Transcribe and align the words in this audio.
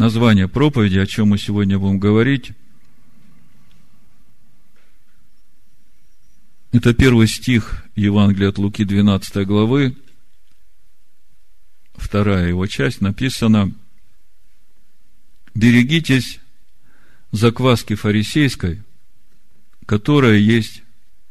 название 0.00 0.48
проповеди, 0.48 0.96
о 0.96 1.06
чем 1.06 1.28
мы 1.28 1.38
сегодня 1.38 1.78
будем 1.78 1.98
говорить. 1.98 2.52
Это 6.72 6.94
первый 6.94 7.28
стих 7.28 7.84
Евангелия 7.96 8.48
от 8.48 8.56
Луки 8.56 8.84
12 8.84 9.46
главы, 9.46 9.94
вторая 11.96 12.48
его 12.48 12.66
часть, 12.66 13.02
написано 13.02 13.74
«Берегитесь 15.54 16.40
закваски 17.30 17.94
фарисейской, 17.94 18.82
которая 19.84 20.38
есть 20.38 20.82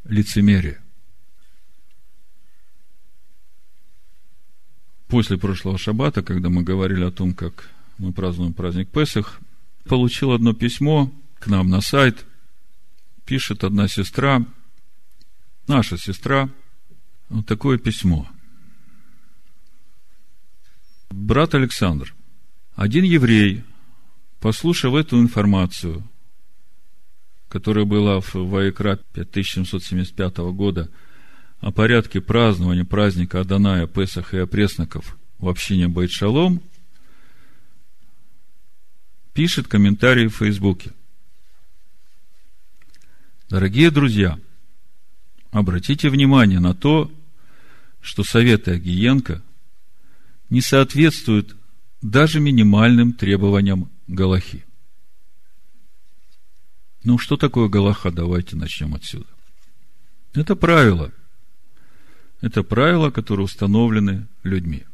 лицемерие». 0.04 0.80
После 5.08 5.40
прошлого 5.40 5.80
шаббата, 5.80 6.22
когда 6.22 6.50
мы 6.50 6.62
говорили 6.62 7.04
о 7.04 7.12
том, 7.12 7.34
как 7.34 7.68
мы 8.00 8.14
празднуем 8.14 8.54
праздник 8.54 8.90
Песах, 8.90 9.40
получил 9.84 10.32
одно 10.32 10.54
письмо 10.54 11.12
к 11.38 11.48
нам 11.48 11.70
на 11.70 11.82
сайт. 11.82 12.26
Пишет 13.26 13.64
одна 13.64 13.88
сестра, 13.88 14.44
наша 15.68 15.98
сестра, 15.98 16.50
вот 17.28 17.46
такое 17.46 17.78
письмо. 17.78 18.28
Брат 21.12 21.54
Александр, 21.54 22.16
один 22.76 23.04
еврей, 23.04 23.64
послушав 24.40 24.96
эту 24.96 25.20
информацию, 25.20 26.04
которая 27.50 27.86
была 27.86 28.22
в 28.22 28.34
Ваикра 28.34 29.00
5775 29.14 30.38
года 30.54 30.90
о 31.60 31.72
порядке 31.72 32.22
празднования 32.22 32.86
праздника 32.86 33.42
Аданая, 33.42 33.88
Песах 33.88 34.34
и 34.34 34.38
опресноков 34.38 35.18
в 35.38 35.50
общине 35.50 35.88
Байт-Шалом, 35.88 36.62
пишет 39.34 39.68
комментарий 39.68 40.28
в 40.28 40.36
Фейсбуке. 40.36 40.92
Дорогие 43.50 43.90
друзья, 43.90 44.40
обратите 45.52 46.10
внимание 46.10 46.60
на 46.60 46.74
то, 46.74 47.12
что 48.02 48.24
советы 48.24 48.72
Агиенко 48.72 49.42
не 50.50 50.62
соответствуют 50.62 51.56
даже 52.02 52.40
минимальным 52.40 53.14
требованиям 53.14 53.90
Галахи. 54.08 54.66
Ну, 57.04 57.18
что 57.18 57.38
такое 57.38 57.70
Галаха? 57.70 58.12
Давайте 58.12 58.56
начнем 58.56 58.94
отсюда. 58.96 59.28
Это 60.34 60.56
правила. 60.56 61.12
Это 62.42 62.64
правила, 62.64 63.10
которые 63.10 63.46
установлены 63.46 64.28
людьми. 64.44 64.86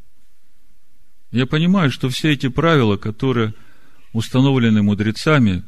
Я 1.31 1.45
понимаю, 1.45 1.92
что 1.92 2.09
все 2.09 2.31
эти 2.31 2.47
правила, 2.47 2.97
которые 2.97 3.53
установлены 4.16 4.81
мудрецами, 4.81 5.63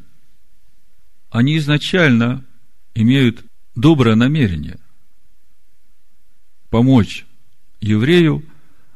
они 1.29 1.57
изначально 1.57 2.45
имеют 2.95 3.43
доброе 3.75 4.15
намерение 4.15 4.79
помочь 6.69 7.25
еврею 7.81 8.45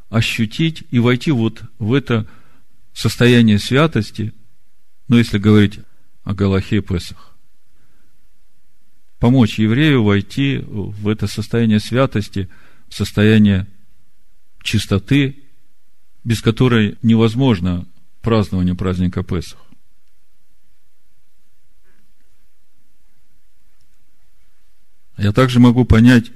ощутить 0.10 0.84
и 0.90 1.00
войти 1.00 1.32
вот 1.32 1.64
в 1.80 1.94
это 1.94 2.26
состояние 2.94 3.60
святости, 3.60 4.34
ну, 5.10 5.18
если 5.18 5.38
говорить 5.38 5.80
о 6.24 6.34
Галахе 6.34 6.78
и 6.78 6.82
Песах. 6.82 7.36
Помочь 9.20 9.60
еврею 9.60 10.04
войти 10.04 10.60
в 10.66 11.10
это 11.10 11.28
состояние 11.28 11.82
святости, 11.82 12.48
состояние 12.90 13.68
чистоты, 14.64 15.44
без 16.24 16.42
которой 16.42 16.98
невозможно 17.02 17.86
празднование 18.22 18.76
праздника 18.76 19.24
Песах. 19.24 19.60
Я 25.18 25.32
также 25.32 25.60
могу 25.60 25.86
понять 25.86 26.32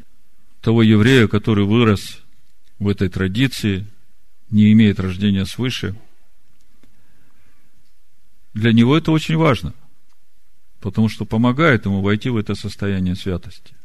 того 0.62 0.84
еврея, 0.84 1.28
который 1.28 1.66
вырос 1.66 2.22
в 2.78 2.88
этой 2.88 3.10
традиции, 3.10 3.86
не 4.50 4.72
имеет 4.74 5.00
рождения 5.00 5.46
свыше. 5.46 5.96
Для 8.54 8.74
него 8.74 8.96
это 8.96 9.12
очень 9.12 9.38
важно, 9.38 9.74
потому 10.80 11.10
что 11.10 11.26
помогает 11.26 11.86
ему 11.86 12.02
войти 12.02 12.30
в 12.30 12.38
это 12.38 12.56
состояние 12.56 13.16
святости. 13.16 13.76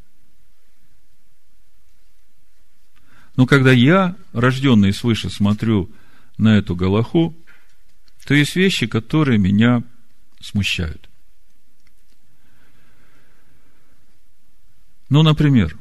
Но 3.37 3.47
когда 3.47 3.73
я, 3.73 4.17
рожденный 4.33 4.93
свыше, 4.93 5.31
смотрю 5.31 5.91
на 6.37 6.59
эту 6.59 6.77
Галаху, 6.77 7.35
то 8.31 8.35
есть 8.37 8.55
вещи, 8.55 8.87
которые 8.87 9.41
меня 9.41 9.83
смущают. 10.41 11.11
Ну, 15.09 15.25
например, 15.25 15.77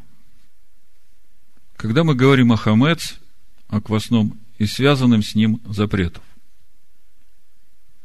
когда 1.76 2.04
мы 2.04 2.16
говорим 2.16 2.52
о 2.52 2.58
хамец, 2.58 3.20
о 3.68 3.80
квасном 3.82 4.40
и 4.58 4.66
связанным 4.66 5.22
с 5.22 5.36
ним 5.36 5.62
запретов. 5.68 6.24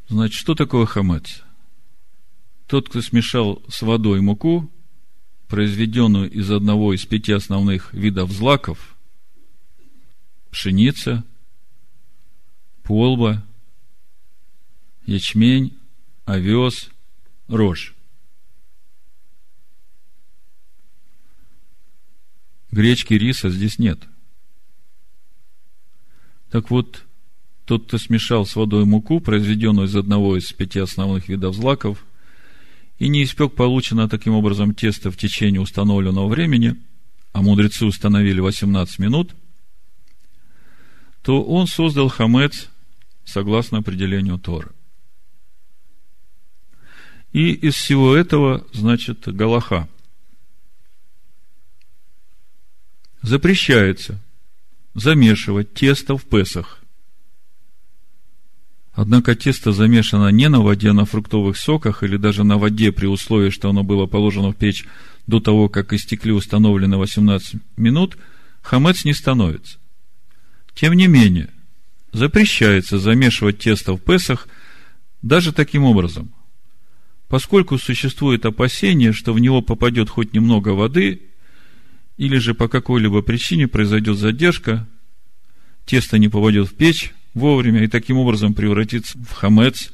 Значит, 0.09 0.39
что 0.39 0.55
такое 0.55 0.85
хамец? 0.85 1.43
Тот, 2.67 2.91
кто 2.91 3.01
смешал 3.01 3.63
с 3.71 3.81
водой 3.81 4.21
муку, 4.21 4.71
произведенную 5.49 6.31
из 6.31 6.51
одного 6.51 6.93
из 6.93 7.07
пяти 7.07 7.33
основных 7.33 7.95
видов 7.95 8.31
злаков, 8.31 8.95
пшеница, 10.51 11.25
полба, 12.83 13.43
ячмень, 15.07 15.77
овес, 16.25 16.91
рожь. 17.49 17.95
Гречки, 22.71 23.15
риса 23.15 23.51
здесь 23.51 23.79
нет. 23.79 24.01
Так 26.51 26.71
вот, 26.71 27.05
тот, 27.65 27.87
кто 27.87 27.99
смешал 27.99 28.47
с 28.47 28.57
водой 28.57 28.85
муку, 28.85 29.21
произведенную 29.21 29.87
из 29.87 29.97
одного 29.97 30.37
из 30.37 30.53
пяти 30.53 30.81
основных 30.81 31.29
видов 31.29 31.55
злаков, 31.55 32.05
и 32.99 33.09
не 33.09 33.25
испек 33.25 33.55
полученное 33.55 34.09
таким 34.09 34.35
образом 34.35 34.75
тесто 34.75 35.11
в 35.11 35.17
течение 35.17 35.61
установленного 35.61 36.29
времени, 36.29 36.77
а 37.33 37.43
мудрецы 37.43 37.85
установили 37.85 38.41
18 38.41 38.99
минут, 38.99 39.35
то 41.23 41.43
он 41.43 41.67
создал 41.67 42.09
хамец 42.09 42.71
согласно 43.25 43.79
определению 43.79 44.39
Торы. 44.39 44.71
И 47.35 47.53
из 47.53 47.75
всего 47.75 48.15
этого, 48.15 48.65
значит, 48.73 49.27
Галаха. 49.27 49.89
Запрещается 53.23 54.21
замешивать 54.95 55.75
тесто 55.75 56.17
в 56.17 56.23
Песах. 56.23 56.81
Однако 58.93 59.35
тесто 59.35 59.73
замешано 59.73 60.29
не 60.29 60.49
на 60.49 60.61
воде, 60.61 60.91
а 60.91 60.93
на 60.93 61.05
фруктовых 61.05 61.57
соках 61.57 62.05
или 62.05 62.17
даже 62.17 62.45
на 62.45 62.57
воде 62.57 62.93
при 62.93 63.07
условии, 63.07 63.51
что 63.51 63.69
оно 63.69 63.83
было 63.83 64.07
положено 64.07 64.53
в 64.53 64.57
печь 64.57 64.85
до 65.27 65.41
того, 65.41 65.69
как 65.69 65.93
истекли 65.93 66.31
установленные 66.31 66.99
18 66.99 67.57
минут, 67.77 68.17
хамец 68.63 69.05
не 69.05 69.13
становится. 69.13 69.79
Тем 70.75 70.95
не 70.95 71.09
менее, 71.09 71.51
запрещается 72.13 73.01
замешивать 73.01 73.59
тесто 73.59 73.95
в 73.95 73.99
Песах 73.99 74.47
даже 75.21 75.53
таким 75.53 75.83
образом– 75.83 76.33
поскольку 77.29 77.79
существует 77.79 78.45
опасение, 78.47 79.13
что 79.13 79.33
в 79.33 79.39
него 79.39 79.63
попадет 79.63 80.09
хоть 80.09 80.33
немного 80.33 80.71
воды, 80.71 81.23
или 82.17 82.37
же 82.39 82.55
по 82.55 82.69
какой-либо 82.69 83.23
причине 83.23 83.67
произойдет 83.67 84.19
задержка, 84.19 84.87
тесто 85.85 86.19
не 86.19 86.29
попадет 86.29 86.69
в 86.69 86.75
печь 86.75 87.13
вовремя 87.35 87.85
и 87.85 87.89
таким 87.89 88.19
образом 88.19 88.55
превратится 88.55 89.19
в 89.19 89.33
хамец, 89.33 89.93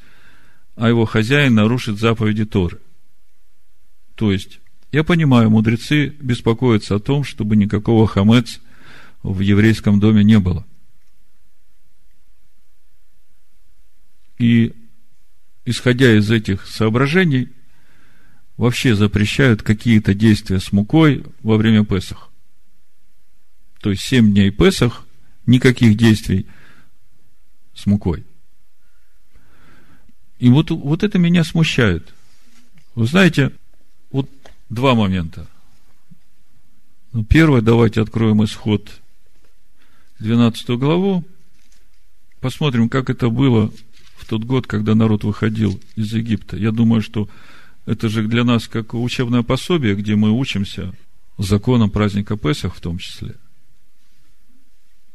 а 0.75 0.87
его 0.87 1.05
хозяин 1.05 1.55
нарушит 1.55 1.99
заповеди 1.99 2.45
Торы. 2.45 2.79
То 4.15 4.31
есть, 4.31 4.59
я 4.91 5.03
понимаю, 5.03 5.49
мудрецы 5.49 6.09
беспокоятся 6.19 6.95
о 6.95 6.99
том, 6.99 7.23
чтобы 7.23 7.55
никакого 7.55 8.07
хамец 8.07 8.59
в 9.23 9.39
еврейском 9.39 9.99
доме 9.99 10.23
не 10.23 10.39
было. 10.39 10.65
И 14.37 14.73
исходя 15.65 16.17
из 16.17 16.29
этих 16.31 16.67
соображений, 16.67 17.49
вообще 18.57 18.95
запрещают 18.95 19.63
какие-то 19.63 20.13
действия 20.13 20.59
с 20.59 20.71
мукой 20.71 21.23
во 21.41 21.57
время 21.57 21.85
Песах. 21.85 22.29
То 23.81 23.89
есть, 23.89 24.03
семь 24.03 24.31
дней 24.33 24.51
Песах, 24.51 25.05
никаких 25.45 25.97
действий 25.97 26.45
с 27.73 27.85
мукой. 27.85 28.23
И 30.39 30.49
вот, 30.49 30.71
вот 30.71 31.03
это 31.03 31.19
меня 31.19 31.43
смущает. 31.43 32.13
Вы 32.95 33.05
знаете, 33.05 33.51
вот 34.11 34.29
два 34.69 34.95
момента. 34.95 35.47
Ну, 37.13 37.23
первое, 37.23 37.61
давайте 37.61 38.01
откроем 38.01 38.43
исход 38.43 39.01
12 40.19 40.69
главу, 40.79 41.25
посмотрим, 42.39 42.89
как 42.89 43.09
это 43.09 43.29
было 43.29 43.71
в 44.21 44.25
тот 44.25 44.43
год, 44.43 44.67
когда 44.67 44.95
народ 44.95 45.23
выходил 45.23 45.79
из 45.95 46.13
Египта. 46.13 46.55
Я 46.57 46.71
думаю, 46.71 47.01
что 47.01 47.27
это 47.85 48.07
же 48.09 48.23
для 48.27 48.43
нас 48.43 48.67
как 48.67 48.93
учебное 48.93 49.41
пособие, 49.41 49.95
где 49.95 50.15
мы 50.15 50.31
учимся 50.31 50.93
законам 51.37 51.89
праздника 51.89 52.37
Песах 52.37 52.75
в 52.75 52.81
том 52.81 52.99
числе. 52.99 53.35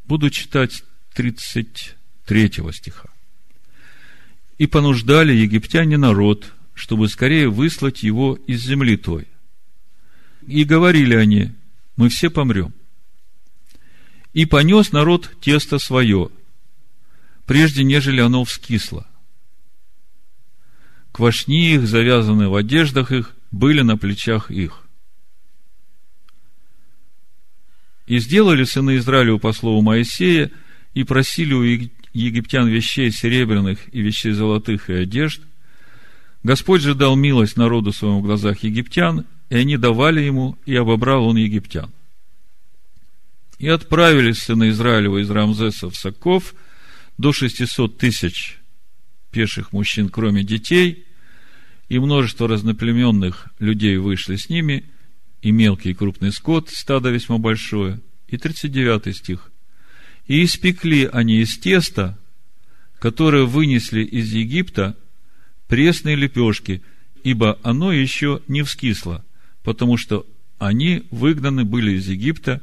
Буду 0.05 0.31
читать 0.31 0.83
33 1.15 2.53
стиха. 2.73 3.09
«И 4.59 4.67
понуждали 4.67 5.35
египтяне 5.35 5.97
народ, 5.97 6.53
чтобы 6.75 7.09
скорее 7.09 7.49
выслать 7.49 8.03
его 8.03 8.39
из 8.47 8.63
земли 8.63 8.97
той. 8.97 9.27
И 10.47 10.65
говорили 10.65 11.15
они, 11.15 11.53
мы 11.97 12.09
все 12.09 12.31
помрем. 12.31 12.73
И 14.33 14.45
понес 14.45 14.93
народ 14.93 15.31
тесто 15.41 15.79
свое, 15.79 16.31
прежде 17.47 17.85
нежели 17.85 18.21
оно 18.21 18.45
вскисло. 18.45 19.07
Квашни 21.13 21.75
их, 21.75 21.87
завязанные 21.87 22.49
в 22.49 22.55
одеждах 22.55 23.13
их, 23.13 23.35
были 23.51 23.81
на 23.81 23.97
плечах 23.97 24.51
их. 24.51 24.83
И 28.07 28.19
сделали 28.19 28.65
сыны 28.65 28.99
Израилю 28.99 29.39
по 29.39 29.53
слову 29.53 29.81
Моисея, 29.81 30.51
и 30.93 31.05
просили 31.05 31.53
у 31.53 31.63
египтян 32.13 32.69
вещей 32.69 33.11
серебряных 33.11 33.79
и 33.93 34.01
вещей 34.01 34.33
золотых 34.33 34.89
и 34.89 34.95
одежд. 34.95 35.43
Господь 36.43 36.83
же 36.83 36.95
дал 36.95 37.17
милость 37.17 37.57
народу 37.57 37.93
своему 37.93 38.21
в 38.21 38.23
глазах 38.23 38.63
египтян, 38.63 39.27
и 39.51 39.57
они 39.57 39.77
давали 39.77 40.21
ему, 40.21 40.57
и 40.65 40.75
обобрал 40.75 41.27
он 41.27 41.37
египтян. 41.37 41.91
И 43.59 43.69
отправились 43.69 44.39
сыны 44.39 44.71
Израилева 44.71 45.19
из 45.19 45.31
Рамзеса 45.31 45.91
в 45.91 45.97
Саков 45.97 46.55
до 47.19 47.33
600 47.33 47.99
тысяч 47.99 48.59
пеших 49.31 49.73
мужчин, 49.73 50.09
кроме 50.09 50.45
детей, 50.45 51.05
и 51.89 51.99
множество 51.99 52.49
разноплеменных 52.49 53.49
людей 53.59 53.97
вышли 53.97 54.37
с 54.37 54.49
ними– 54.49 54.85
и 55.47 55.53
мелкий 55.53 55.91
и 55.91 55.95
крупный 55.95 56.33
скот, 56.33 56.71
стадо 56.71 57.11
весьма 57.11 57.39
большое. 57.39 58.01
И 58.27 58.37
39 58.37 59.17
стих. 59.17 59.53
И 60.27 60.45
испекли 60.45 61.09
они 61.13 61.41
из 61.41 61.57
теста, 61.59 62.19
которое 62.99 63.45
вынесли 63.45 64.03
из 64.03 64.33
Египта, 64.33 64.97
пресные 65.69 66.17
лепешки, 66.17 66.83
ибо 67.23 67.61
оно 67.63 67.93
еще 67.93 68.43
не 68.49 68.63
вскисло, 68.63 69.25
потому 69.63 69.97
что 69.97 70.27
они 70.59 71.05
выгнаны 71.13 71.65
были 71.65 71.93
из 71.93 72.09
Египта 72.09 72.61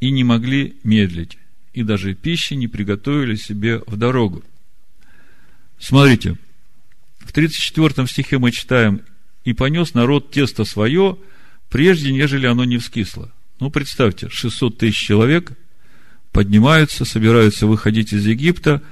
и 0.00 0.10
не 0.10 0.24
могли 0.24 0.76
медлить, 0.82 1.38
и 1.78 1.84
даже 1.84 2.14
пищи 2.14 2.54
не 2.54 2.66
приготовили 2.66 3.36
себе 3.36 3.82
в 3.86 3.96
дорогу. 3.96 4.42
Смотрите, 5.78 6.36
в 7.20 7.32
34 7.32 8.08
стихе 8.08 8.38
мы 8.38 8.50
читаем, 8.50 9.02
«И 9.44 9.52
понес 9.52 9.94
народ 9.94 10.32
тесто 10.32 10.64
свое, 10.64 11.16
прежде 11.70 12.12
нежели 12.12 12.46
оно 12.46 12.64
не 12.64 12.78
вскисло. 12.78 13.32
Ну, 13.60 13.70
представьте, 13.70 14.28
600 14.28 14.78
тысяч 14.78 14.98
человек 14.98 15.52
поднимаются, 16.32 17.04
собираются 17.04 17.68
выходить 17.68 18.12
из 18.12 18.26
Египта, 18.26 18.82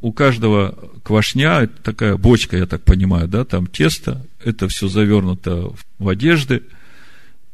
у 0.00 0.12
каждого 0.12 0.92
квашня, 1.02 1.66
такая 1.66 2.16
бочка, 2.16 2.56
я 2.56 2.66
так 2.66 2.84
понимаю, 2.84 3.26
да, 3.26 3.44
там 3.44 3.66
тесто, 3.66 4.24
это 4.42 4.68
все 4.68 4.86
завернуто 4.86 5.72
в 5.98 6.08
одежды, 6.08 6.62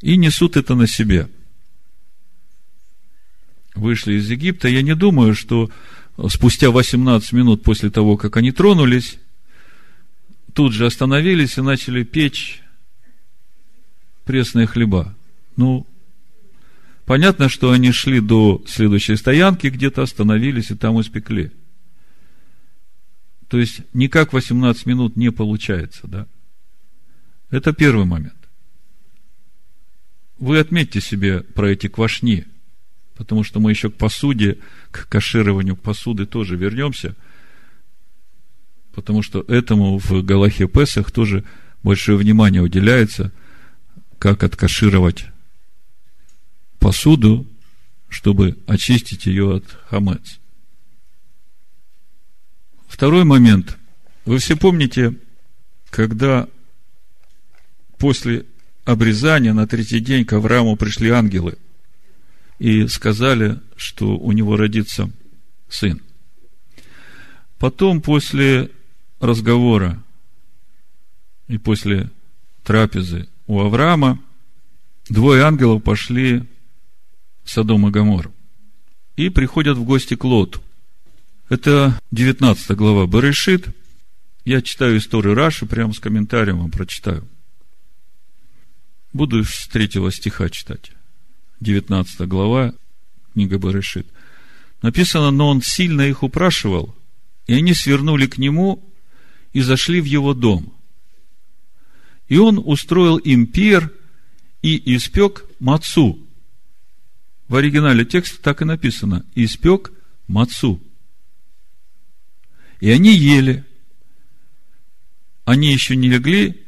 и 0.03 0.17
несут 0.17 0.59
это 0.59 0.75
на 0.75 0.87
себе. 0.87 1.29
Вышли 3.75 4.14
из 4.14 4.31
Египта. 4.31 4.69
Я 4.69 4.82
не 4.82 4.94
думаю, 4.94 5.34
что 5.34 5.70
спустя 6.28 6.70
18 6.70 7.32
минут 7.32 7.62
после 7.62 7.90
того, 7.90 8.17
как 8.17 8.37
они 8.37 8.52
тронулись, 8.52 9.19
тут 10.55 10.72
же 10.72 10.87
остановились 10.87 11.56
и 11.58 11.62
начали 11.62 12.02
печь 12.02 12.62
пресные 14.25 14.67
хлеба. 14.67 15.14
Ну, 15.56 15.87
понятно, 17.05 17.49
что 17.49 17.70
они 17.70 17.93
шли 17.93 18.20
до 18.20 18.62
следующей 18.67 19.17
стоянки, 19.17 19.69
где-то 19.69 20.02
остановились 20.02 20.70
и 20.70 20.76
там 20.76 21.00
испекли. 21.00 21.52
То 23.49 23.58
есть, 23.58 23.81
никак 23.93 24.32
18 24.32 24.87
минут 24.87 25.17
не 25.17 25.32
получается, 25.32 26.06
да? 26.06 26.26
Это 27.50 27.72
первый 27.72 28.05
момент. 28.05 28.37
Вы 30.38 30.58
отметьте 30.58 31.00
себе 31.00 31.40
про 31.40 31.70
эти 31.70 31.88
квашни, 31.88 32.46
потому 33.20 33.44
что 33.44 33.61
мы 33.61 33.70
еще 33.70 33.90
к 33.90 33.94
посуде, 33.94 34.56
к 34.90 35.06
кашированию 35.08 35.76
посуды 35.76 36.25
тоже 36.25 36.56
вернемся, 36.56 37.14
потому 38.94 39.22
что 39.22 39.44
этому 39.46 39.99
в 39.99 40.22
Галахе 40.22 40.67
Песах 40.67 41.12
тоже 41.12 41.44
большое 41.82 42.17
внимание 42.17 42.62
уделяется– 42.62 43.31
как 44.20 44.44
откашировать 44.44 45.25
посуду, 46.78 47.46
чтобы 48.11 48.58
очистить 48.67 49.26
ее 49.26 49.56
от 49.56 49.64
хамец. 49.88 50.38
Второй 52.87 53.25
момент. 53.25 53.78
Вы 54.26 54.38
все 54.38 54.56
помните, 54.56 55.14
когда 55.88 56.49
после 57.99 58.44
обрезания 58.84 59.55
на 59.55 59.67
третий 59.67 60.00
день 60.00 60.26
к 60.26 60.34
Аврааму 60.34 60.76
пришли 60.76 61.08
ангелы 61.08 61.56
и 62.61 62.87
сказали, 62.89 63.59
что 63.75 64.17
у 64.19 64.33
него 64.33 64.57
родится 64.57 65.11
сын. 65.69 66.01
Потом, 67.59 68.03
после 68.03 68.71
разговора 69.19 70.01
и 71.49 71.57
после 71.57 72.11
трапезы 72.62 73.29
у 73.47 73.61
Авраама 73.61 74.21
двое 75.09 75.43
ангелов 75.43 75.83
пошли 75.83 76.45
в 77.45 77.51
Содом 77.51 77.89
и 77.89 77.91
Гомор 77.91 78.31
и 79.17 79.31
приходят 79.31 79.79
в 79.79 79.85
гости 79.85 80.15
к 80.15 80.25
Лоту. 80.25 80.61
Это 81.49 81.99
19 82.11 82.71
глава 82.77 83.06
Барышит. 83.06 83.69
Я 84.45 84.61
читаю 84.61 84.99
историю 84.99 85.35
Раши, 85.35 85.65
прямо 85.65 85.95
с 85.95 85.99
комментарием 85.99 86.59
вам 86.59 86.71
прочитаю. 86.71 87.27
Буду 89.15 89.45
с 89.45 89.67
третьего 89.67 90.13
стиха 90.13 90.51
читать. 90.51 90.93
19 91.61 92.21
глава, 92.29 92.75
книга 93.33 93.59
Барышит. 93.59 94.07
Написано, 94.83 95.31
но 95.31 95.49
он 95.49 95.62
сильно 95.62 96.03
их 96.03 96.23
упрашивал, 96.23 96.95
и 97.47 97.55
они 97.55 97.75
свернули 97.75 98.27
к 98.27 98.39
нему 98.39 98.83
и 99.53 99.61
зашли 99.61 100.01
в 100.01 100.05
его 100.05 100.35
дом– 100.35 100.75
и 102.31 102.39
он 102.39 102.63
устроил 102.65 103.17
им 103.19 103.46
пир 103.49 103.93
и 104.63 104.94
испек 104.94 105.44
мацу. 105.58 106.17
В 107.49 107.56
оригинале 107.56 108.05
текста 108.05 108.41
так 108.41 108.63
и 108.63 108.65
написано. 108.65 109.27
Испек 109.34 109.91
мацу. 110.29 110.81
И 112.79 112.89
они 112.89 113.13
ели. 113.13 113.65
Они 115.44 115.73
еще 115.73 115.96
не 115.96 116.08
легли, 116.08 116.65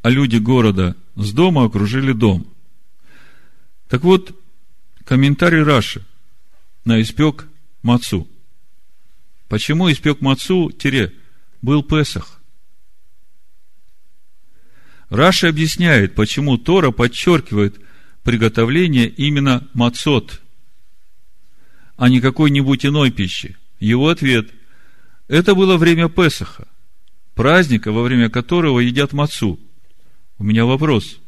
а 0.00 0.08
люди 0.08 0.38
города 0.38 0.96
с 1.14 1.30
дома 1.32 1.66
окружили 1.66 2.12
дом. 2.12 2.46
Так 3.88 4.02
вот, 4.02 4.38
комментарий 5.04 5.62
Раши 5.62 6.04
на 6.84 7.00
испек 7.00 7.46
мацу. 7.82 8.28
Почему 9.48 9.90
испек 9.90 10.20
мацу, 10.20 10.70
тире, 10.72 11.14
был 11.62 11.82
Песах? 11.84 12.40
Раша 15.08 15.48
объясняет, 15.48 16.16
почему 16.16 16.58
Тора 16.58 16.90
подчеркивает 16.90 17.80
приготовление 18.24 19.08
именно 19.08 19.68
мацот, 19.72 20.42
а 21.96 22.08
не 22.08 22.20
какой-нибудь 22.20 22.84
иной 22.84 23.12
пищи. 23.12 23.56
Его 23.78 24.08
ответ– 24.08 24.50
это 25.28 25.54
было 25.54 25.76
время 25.76 26.08
Песаха, 26.08 26.66
праздника, 27.36 27.92
во 27.92 28.02
время 28.02 28.30
которого 28.30 28.80
едят 28.80 29.12
мацу. 29.12 29.60
У 30.38 30.44
меня 30.44 30.64
вопрос. 30.64 31.18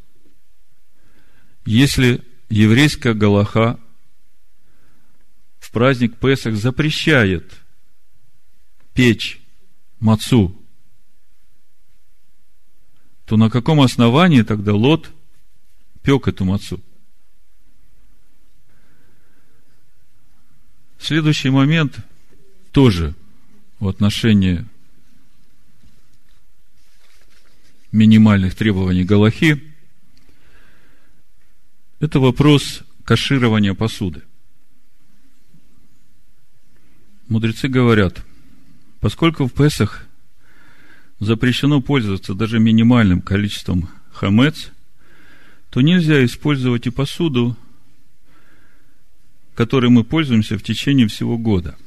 Если 1.65 2.21
еврейская 2.49 3.13
Галаха 3.13 3.79
в 5.59 5.71
праздник 5.71 6.17
Песах 6.17 6.55
запрещает 6.55 7.53
печь 8.93 9.39
мацу, 9.99 10.55
то 13.25 13.37
на 13.37 13.49
каком 13.49 13.81
основании 13.81 14.41
тогда 14.41 14.73
Лот 14.73 15.11
пек 16.01 16.27
эту 16.27 16.43
мацу? 16.45 16.81
Следующий 20.97 21.49
момент 21.49 21.97
тоже 22.71 23.13
в 23.79 23.87
отношении 23.87 24.65
минимальных 27.91 28.55
требований 28.55 29.03
Галахи– 29.03 29.63
это 31.99 32.19
вопрос 32.19 32.81
каширования 33.03 33.73
посуды. 33.73 34.23
Мудрецы 37.27 37.67
говорят, 37.67 38.23
Поскольку 38.99 39.47
в 39.47 39.53
Песах 39.53 40.05
запрещено 41.19 41.81
пользоваться 41.81 42.33
даже 42.33 42.59
минимальным 42.59 43.21
количеством 43.21 43.89
хамец, 44.11 44.71
то 45.69 45.81
нельзя 45.81 46.23
использовать 46.25 46.87
и 46.87 46.89
посуду, 46.89 47.55
которой 49.55 49.89
мы 49.89 50.03
пользуемся 50.03 50.57
в 50.57 50.63
течение 50.63 51.07
всего 51.07 51.37
года. 51.37 51.77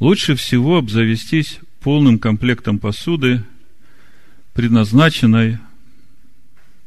Лучше 0.00 0.34
всего 0.34 0.78
обзавестись 0.78 1.58
полным 1.80 2.18
комплектом 2.18 2.78
посуды, 2.78 3.44
предназначенной 4.52 5.58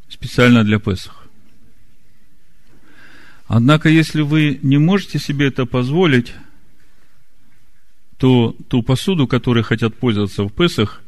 специально 0.09 0.63
для 0.63 0.79
Песах. 0.79 1.16
Однако, 3.47 3.87
если 3.87 4.21
вы 4.21 4.59
не 4.61 4.77
можете 4.77 5.19
себе 5.19 5.47
это 5.47 5.65
позволить, 5.65 6.33
то 8.17 8.55
ту 8.67 8.83
посуду, 8.83 9.27
которой 9.27 9.63
хотят 9.63 9.95
пользоваться 9.95 10.43
в 10.43 10.49
Песах, 10.49 11.01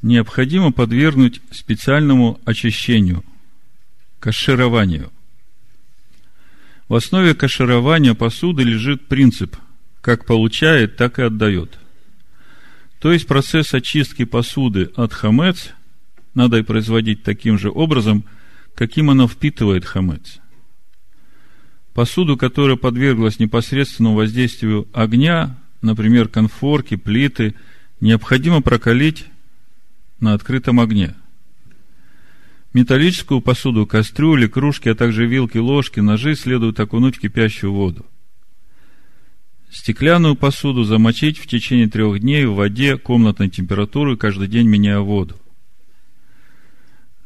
необходимо 0.00 0.72
подвергнуть 0.72 1.40
специальному 1.50 2.40
очищению, 2.44 3.24
кашированию. 4.20 5.12
В 6.88 6.94
основе 6.94 7.34
каширования 7.34 8.14
посуды 8.14 8.62
лежит 8.62 9.08
принцип 9.08 9.56
«как 10.00 10.24
получает, 10.24 10.96
так 10.96 11.18
и 11.18 11.22
отдает». 11.22 11.78
То 13.00 13.12
есть 13.12 13.26
процесс 13.26 13.74
очистки 13.74 14.24
посуды 14.24 14.90
от 14.96 15.12
хамец 15.12 15.74
надо 16.34 16.58
и 16.58 16.62
производить 16.62 17.22
таким 17.22 17.58
же 17.58 17.70
образом, 17.70 18.24
каким 18.74 19.10
она 19.10 19.26
впитывает 19.26 19.84
хамец. 19.84 20.38
Посуду, 21.96 22.36
которая 22.36 22.76
подверглась 22.76 23.38
непосредственному 23.38 24.16
воздействию 24.16 24.86
огня, 24.92 25.56
например, 25.80 26.28
конфорки, 26.28 26.94
плиты, 26.94 27.54
необходимо 28.02 28.60
прокалить 28.60 29.24
на 30.20 30.34
открытом 30.34 30.78
огне. 30.78 31.14
Металлическую 32.74 33.40
посуду, 33.40 33.86
кастрюли, 33.86 34.46
кружки, 34.46 34.90
а 34.90 34.94
также 34.94 35.24
вилки, 35.24 35.56
ложки, 35.56 36.00
ножи 36.00 36.34
следует 36.34 36.78
окунуть 36.78 37.16
в 37.16 37.20
кипящую 37.20 37.72
воду. 37.72 38.04
Стеклянную 39.70 40.36
посуду 40.36 40.84
замочить 40.84 41.38
в 41.38 41.46
течение 41.46 41.88
трех 41.88 42.20
дней 42.20 42.44
в 42.44 42.56
воде 42.56 42.98
комнатной 42.98 43.48
температуры, 43.48 44.18
каждый 44.18 44.48
день 44.48 44.68
меняя 44.68 44.98
воду. 44.98 45.36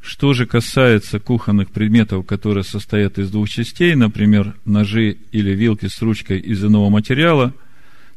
Что 0.00 0.33
же 0.33 0.47
касается 0.47 1.21
кухонных 1.21 1.71
предметов, 1.71 2.26
которые 2.26 2.64
состоят 2.64 3.19
из 3.19 3.30
двух 3.30 3.49
частей, 3.49 3.95
например, 3.95 4.57
ножи 4.64 5.19
или 5.30 5.50
вилки 5.50 5.87
с 5.87 6.00
ручкой 6.00 6.38
из 6.38 6.64
иного 6.64 6.88
материала, 6.88 7.54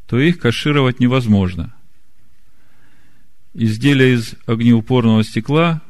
то 0.08 0.20
их 0.20 0.40
кашировать 0.40 1.00
невозможно. 1.00 1.74
Изделия 3.54 4.14
из 4.14 4.36
огнеупорного 4.46 5.24
стекла 5.24 5.82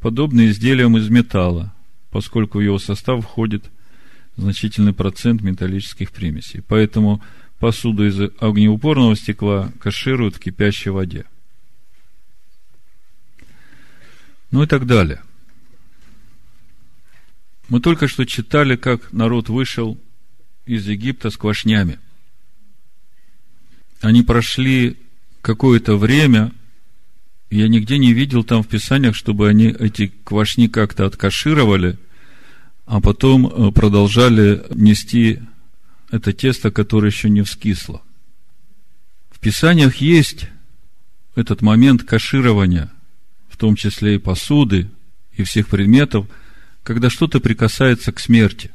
подобны 0.00 0.46
изделиям 0.46 0.96
из 0.96 1.08
металла, 1.08 1.74
поскольку 2.10 2.58
в 2.58 2.62
его 2.62 2.78
состав 2.78 3.24
входит 3.24 3.70
значительный 4.36 4.92
процент 4.92 5.42
металлических 5.42 6.12
примесей. 6.12 6.62
Поэтому 6.66 7.22
посуду 7.58 8.06
из 8.06 8.20
огнеупорного 8.40 9.16
стекла 9.16 9.72
кашируют 9.80 10.36
в 10.36 10.40
кипящей 10.40 10.90
воде. 10.90 11.24
Ну 14.54 14.62
и 14.62 14.66
так 14.68 14.86
далее. 14.86 15.20
Мы 17.68 17.80
только 17.80 18.06
что 18.06 18.24
читали, 18.24 18.76
как 18.76 19.12
народ 19.12 19.48
вышел 19.48 19.98
из 20.64 20.86
Египта 20.86 21.30
с 21.30 21.36
квашнями. 21.36 21.98
Они 24.00 24.22
прошли 24.22 24.96
какое-то 25.42 25.96
время, 25.96 26.52
я 27.50 27.66
нигде 27.66 27.98
не 27.98 28.12
видел 28.12 28.44
там 28.44 28.62
в 28.62 28.68
Писаниях, 28.68 29.16
чтобы 29.16 29.48
они 29.48 29.74
эти 29.76 30.12
квашни 30.22 30.68
как-то 30.68 31.04
откашировали, 31.04 31.98
а 32.86 33.00
потом 33.00 33.48
э, 33.48 33.72
продолжали 33.72 34.64
нести 34.70 35.40
это 36.12 36.32
тесто, 36.32 36.70
которое 36.70 37.10
еще 37.10 37.28
не 37.28 37.42
вскисло. 37.42 38.02
В 39.32 39.40
Писаниях 39.40 39.96
есть 39.96 40.46
этот 41.34 41.60
момент 41.60 42.04
каширования– 42.04 42.92
в 43.54 43.56
том 43.56 43.76
числе 43.76 44.16
и 44.16 44.18
посуды, 44.18 44.90
и 45.36 45.44
всех 45.44 45.68
предметов, 45.68 46.26
когда 46.82 47.08
что-то 47.08 47.38
прикасается 47.38 48.10
к 48.10 48.18
смерти. 48.18 48.72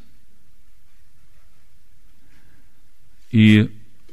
И 3.29 3.69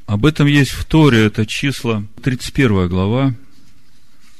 об 0.07 0.25
этом 0.25 0.45
есть 0.45 0.71
в 0.71 0.83
Торе, 0.83 1.23
это 1.23 1.45
числа 1.45 2.03
31 2.21 2.89
глава, 2.89 3.33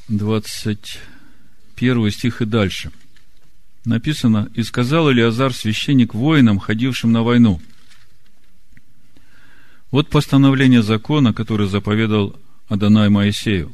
21 0.10 2.12
стих 2.12 2.42
и 2.42 2.46
дальше. 2.46 2.92
Написано, 3.86 4.52
«И 4.54 4.64
сказал 4.64 5.10
Илиазар, 5.10 5.54
священник 5.54 6.14
воинам, 6.14 6.60
ходившим 6.60 7.14
на 7.14 7.24
войну, 7.24 7.62
вот 9.92 10.10
постановление 10.10 10.84
закона, 10.84 11.34
который 11.34 11.70
заповедал 11.70 12.36
Адонай 12.68 13.08
Моисею 13.08 13.74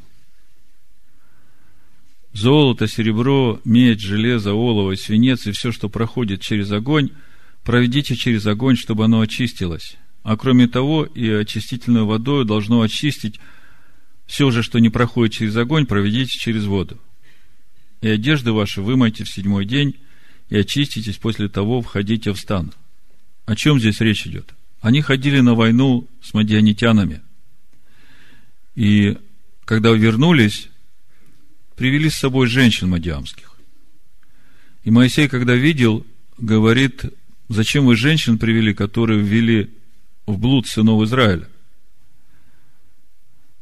золото, 2.33 2.87
серебро, 2.87 3.61
медь, 3.63 4.01
железо, 4.01 4.53
олово, 4.53 4.95
свинец 4.95 5.47
и 5.47 5.51
все, 5.51 5.71
что 5.71 5.89
проходит 5.89 6.41
через 6.41 6.71
огонь, 6.71 7.11
проведите 7.63 8.15
через 8.15 8.45
огонь, 8.45 8.75
чтобы 8.75 9.05
оно 9.05 9.21
очистилось. 9.21 9.97
А 10.23 10.35
кроме 10.37 10.67
того, 10.67 11.05
и 11.05 11.29
очистительной 11.29 12.03
водой 12.03 12.45
должно 12.45 12.81
очистить 12.81 13.39
все 14.25 14.51
же, 14.51 14.63
что 14.63 14.79
не 14.79 14.89
проходит 14.89 15.33
через 15.33 15.55
огонь, 15.55 15.85
проведите 15.85 16.37
через 16.37 16.65
воду. 16.65 16.99
И 18.01 18.07
одежды 18.07 18.51
ваши 18.51 18.81
вымойте 18.81 19.23
в 19.23 19.29
седьмой 19.29 19.65
день, 19.65 19.95
и 20.49 20.57
очиститесь 20.57 21.17
после 21.17 21.49
того, 21.49 21.81
входите 21.81 22.31
в 22.31 22.39
стан. 22.39 22.73
О 23.45 23.55
чем 23.55 23.79
здесь 23.79 24.01
речь 24.01 24.25
идет? 24.25 24.53
Они 24.81 25.01
ходили 25.01 25.39
на 25.39 25.55
войну 25.55 26.07
с 26.21 26.33
мадианитянами. 26.33 27.21
И 28.75 29.17
когда 29.65 29.91
вернулись, 29.91 30.69
привели 31.75 32.10
с 32.10 32.15
собой 32.15 32.48
женщин 32.48 32.89
мадиамских. 32.89 33.53
И 34.84 34.92
Моисей, 34.92 35.27
когда 35.27 35.56
видел, 35.56 36.06
говорит, 36.38 37.06
зачем 37.50 37.86
вы 37.86 37.96
женщин 37.96 38.38
привели, 38.38 38.74
которые 38.74 39.22
ввели 39.22 39.70
в 40.25 40.38
блуд 40.38 40.68
сынов 40.68 41.03
Израиля? 41.03 41.48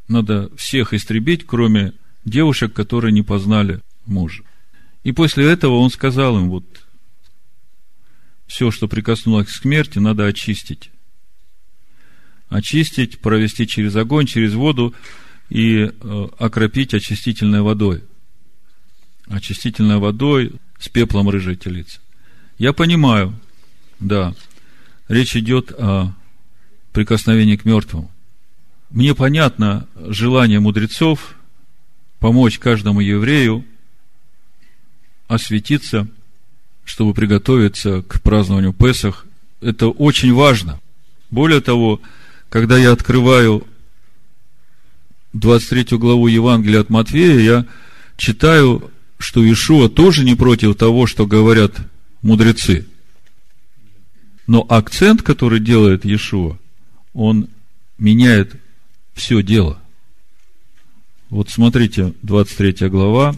Надо 0.08 0.54
всех 0.58 0.94
истребить, 0.94 1.46
кроме 1.46 1.94
девушек, 2.26 2.74
которые 2.74 3.14
не 3.14 3.22
познали 3.22 3.82
мужа. 4.06 4.44
И 5.04 5.12
после 5.12 5.46
этого 5.46 5.78
он 5.78 5.90
сказал 5.90 6.38
им, 6.38 6.50
вот, 6.50 6.66
все, 8.48 8.70
что 8.70 8.88
прикоснулось 8.88 9.48
к 9.48 9.52
смерти, 9.52 10.00
надо 10.00 10.26
очистить. 10.26 10.92
Очистить, 12.50 13.20
провести 13.20 13.66
через 13.66 13.96
огонь, 13.96 14.26
через 14.26 14.54
воду, 14.54 14.94
и 15.52 15.92
э, 15.92 16.28
окропить 16.40 16.94
очистительной 16.94 17.62
водой. 17.62 18.04
Очистительной 19.28 19.98
водой 19.98 20.54
с 20.80 20.88
пеплом 20.88 21.30
рыжей 21.30 21.58
телицы. 21.58 22.00
Я 22.58 22.72
понимаю, 22.72 23.38
да, 24.00 24.34
речь 25.10 25.36
идет 25.36 25.74
о 25.78 26.14
прикосновении 26.94 27.58
к 27.58 27.66
мертвому. 27.66 28.10
Мне 28.92 29.14
понятно 29.14 29.88
желание 29.96 30.62
мудрецов 30.62 31.36
помочь 32.20 32.58
каждому 32.58 33.02
еврею 33.02 33.66
осветиться, 35.28 36.08
чтобы 36.86 37.14
приготовиться 37.14 38.04
к 38.04 38.22
празднованию 38.22 38.72
Песах. 38.72 39.26
Это 39.60 39.90
очень 39.90 40.34
важно. 40.34 40.80
Более 41.30 41.60
того, 41.60 42.00
когда 42.50 42.78
я 42.78 42.94
открываю 42.94 43.68
23 45.34 45.98
главу 45.98 46.28
Евангелия 46.28 46.82
от 46.82 46.90
Матфея, 46.90 47.40
я 47.40 47.66
читаю, 48.18 48.92
что 49.18 49.50
Ишуа 49.50 49.90
тоже 49.90 50.24
не 50.24 50.36
против 50.36 50.76
того, 50.76 51.08
что 51.08 51.26
говорят 51.26 51.76
мудрецы. 52.22 52.88
Но 54.48 54.66
акцент, 54.68 55.22
который 55.22 55.60
делает 55.60 56.04
Иешуа, 56.04 56.58
он 57.14 57.48
меняет 57.98 58.56
все 59.14 59.42
дело. 59.42 59.80
Вот 61.30 61.50
смотрите, 61.50 62.14
23 62.24 62.90
глава, 62.90 63.36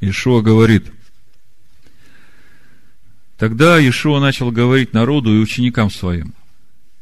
Ишуа 0.00 0.42
говорит, 0.42 0.86
Тогда 3.42 3.76
Ишуа 3.80 4.20
начал 4.20 4.52
говорить 4.52 4.92
народу 4.92 5.34
и 5.34 5.40
ученикам 5.40 5.90
своим, 5.90 6.32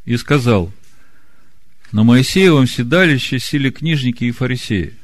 и 0.07 0.17
сказал, 0.17 0.73
на 1.93 2.05
Моисеевом 2.05 2.67
седалище 2.67 3.39
сели 3.39 3.71
книжники 3.71 4.25
и 4.25 4.31
фарисеи. 4.31 4.95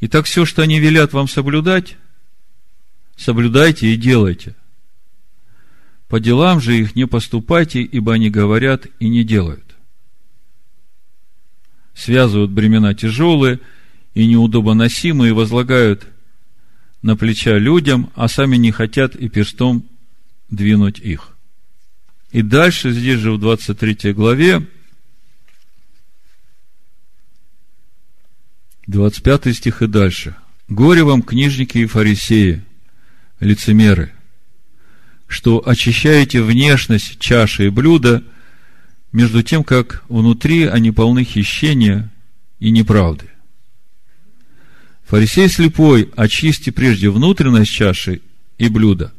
И 0.00 0.08
так 0.08 0.26
все, 0.26 0.44
что 0.44 0.62
они 0.62 0.80
велят 0.80 1.12
вам 1.12 1.28
соблюдать, 1.28 1.96
соблюдайте 3.16 3.92
и 3.92 3.96
делайте. 3.96 4.54
По 6.08 6.20
делам 6.20 6.60
же 6.60 6.78
их 6.78 6.94
не 6.94 7.06
поступайте, 7.06 7.82
ибо 7.82 8.14
они 8.14 8.30
говорят 8.30 8.86
и 8.98 9.08
не 9.08 9.24
делают. 9.24 9.64
связывают 11.94 12.50
бремена 12.50 12.94
тяжелые 12.94 13.60
и 14.14 14.26
неудобоносимые, 14.26 15.34
возлагают 15.34 16.06
на 17.02 17.16
плеча 17.16 17.58
людям, 17.58 18.10
а 18.14 18.28
сами 18.28 18.56
не 18.56 18.72
хотят 18.72 19.14
и 19.14 19.28
перстом 19.28 19.84
двинуть 20.48 20.98
их. 20.98 21.36
И 22.30 22.42
дальше, 22.42 22.92
здесь 22.92 23.20
же 23.20 23.32
в 23.32 23.38
23 23.38 24.12
главе, 24.14 24.66
25 28.86 29.54
стих 29.54 29.82
и 29.82 29.86
дальше. 29.86 30.34
«Горе 30.68 31.04
вам, 31.04 31.22
книжники 31.22 31.78
и 31.78 31.86
фарисеи, 31.86 32.62
лицемеры, 33.40 34.12
что 35.26 35.62
очищаете 35.64 36.42
внешность 36.42 37.18
чаши 37.18 37.66
и 37.66 37.70
блюда, 37.70 38.22
между 39.12 39.42
тем, 39.42 39.62
как 39.62 40.02
внутри 40.08 40.64
они 40.64 40.90
полны 40.90 41.24
хищения 41.24 42.10
и 42.58 42.70
неправды. 42.70 43.26
Фарисей 45.04 45.48
слепой, 45.48 46.10
очисти 46.16 46.70
прежде 46.70 47.10
внутренность 47.10 47.70
чаши 47.70 48.22
и 48.56 48.68
блюда, 48.68 49.12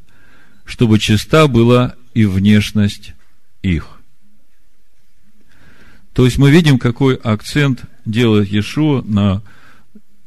чтобы 0.66 0.98
чиста 0.98 1.48
была 1.48 1.96
и 2.14 2.26
внешность 2.26 3.14
их. 3.62 3.88
То 6.14 6.26
есть 6.26 6.38
мы 6.38 6.52
видим, 6.52 6.80
какой 6.80 7.16
акцент 7.16 7.84
делает 8.06 8.50
Иешуа 8.50 9.02
на 9.04 9.42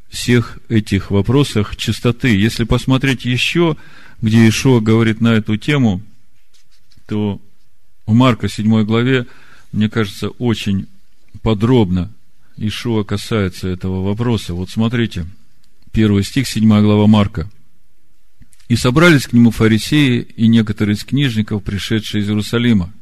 всех 0.09 0.59
этих 0.69 1.11
вопросах 1.11 1.75
чистоты. 1.75 2.35
Если 2.35 2.63
посмотреть 2.63 3.25
еще, 3.25 3.77
где 4.21 4.37
Иешуа 4.39 4.79
говорит 4.79 5.21
на 5.21 5.33
эту 5.33 5.57
тему, 5.57 6.01
то 7.07 7.41
в 8.05 8.13
Марка 8.13 8.47
7 8.47 8.83
главе, 8.83 9.27
мне 9.71 9.89
кажется, 9.89 10.29
очень 10.29 10.87
подробно 11.41 12.11
Ишуа 12.57 13.03
касается 13.03 13.67
этого 13.67 14.03
вопроса. 14.03 14.53
Вот 14.53 14.69
смотрите, 14.69 15.27
первый 15.91 16.23
стих, 16.23 16.47
7 16.47 16.67
глава 16.81 17.07
Марка. 17.07 17.49
И 18.67 18.75
собрались 18.75 19.27
к 19.27 19.33
нему 19.33 19.51
фарисеи 19.51 20.27
и 20.35 20.47
некоторые 20.47 20.95
из 20.95 21.03
книжников, 21.03 21.63
пришедшие 21.63 22.21
из 22.21 22.29
Иерусалима. 22.29 22.93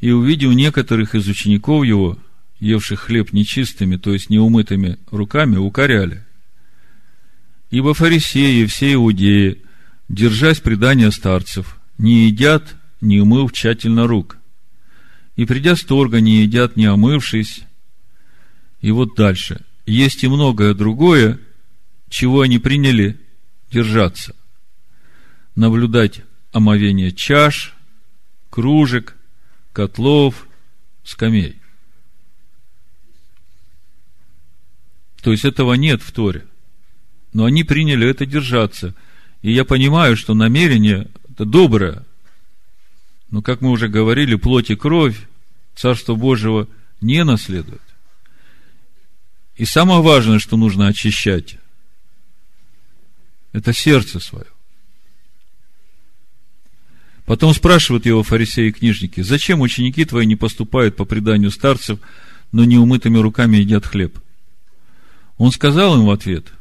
И 0.00 0.10
увидев 0.10 0.52
некоторых 0.52 1.14
из 1.14 1.28
учеников 1.28 1.84
его, 1.84 2.18
евших 2.60 3.00
хлеб 3.00 3.32
нечистыми, 3.32 3.96
то 3.96 4.12
есть 4.12 4.30
неумытыми 4.30 4.98
руками, 5.10 5.56
укоряли. 5.56 6.24
Ибо 7.70 7.94
фарисеи, 7.94 8.64
все 8.66 8.94
иудеи, 8.94 9.62
держась 10.08 10.60
предания 10.60 11.10
старцев, 11.10 11.78
не 11.98 12.26
едят, 12.26 12.76
не 13.00 13.20
умыв 13.20 13.52
тщательно 13.52 14.06
рук. 14.06 14.38
И 15.36 15.44
придя 15.44 15.76
с 15.76 15.82
торга, 15.82 16.20
не 16.20 16.42
едят, 16.42 16.76
не 16.76 16.86
омывшись. 16.86 17.64
И 18.80 18.90
вот 18.90 19.14
дальше. 19.14 19.60
Есть 19.86 20.24
и 20.24 20.28
многое 20.28 20.74
другое, 20.74 21.38
чего 22.08 22.40
они 22.40 22.58
приняли 22.58 23.20
держаться 23.70 24.34
наблюдать 25.58 26.22
омовение 26.52 27.10
чаш, 27.10 27.74
кружек, 28.48 29.16
котлов, 29.72 30.46
скамей. 31.02 31.57
То 35.28 35.32
есть 35.32 35.44
этого 35.44 35.74
нет 35.74 36.00
в 36.00 36.10
Торе. 36.10 36.46
Но 37.34 37.44
они 37.44 37.62
приняли 37.62 38.08
это 38.08 38.24
держаться. 38.24 38.94
И 39.42 39.52
я 39.52 39.66
понимаю, 39.66 40.16
что 40.16 40.32
намерение 40.32 41.10
это 41.28 41.44
доброе. 41.44 42.06
Но, 43.30 43.42
как 43.42 43.60
мы 43.60 43.68
уже 43.68 43.88
говорили, 43.88 44.36
плоть 44.36 44.70
и 44.70 44.74
кровь 44.74 45.18
Царство 45.76 46.14
Божьего 46.14 46.66
не 47.02 47.24
наследует. 47.24 47.82
И 49.58 49.66
самое 49.66 50.00
важное, 50.00 50.38
что 50.38 50.56
нужно 50.56 50.86
очищать, 50.86 51.58
это 53.52 53.74
сердце 53.74 54.20
свое. 54.20 54.46
Потом 57.26 57.52
спрашивают 57.52 58.06
его 58.06 58.22
фарисеи 58.22 58.68
и 58.68 58.72
книжники, 58.72 59.20
зачем 59.20 59.60
ученики 59.60 60.06
твои 60.06 60.24
не 60.24 60.36
поступают 60.36 60.96
по 60.96 61.04
преданию 61.04 61.50
старцев, 61.50 61.98
но 62.50 62.64
неумытыми 62.64 63.18
руками 63.18 63.58
едят 63.58 63.84
хлеб? 63.84 64.18
Он 65.38 65.52
сказал 65.52 65.96
им 65.96 66.04
в 66.04 66.10
ответ, 66.10 66.52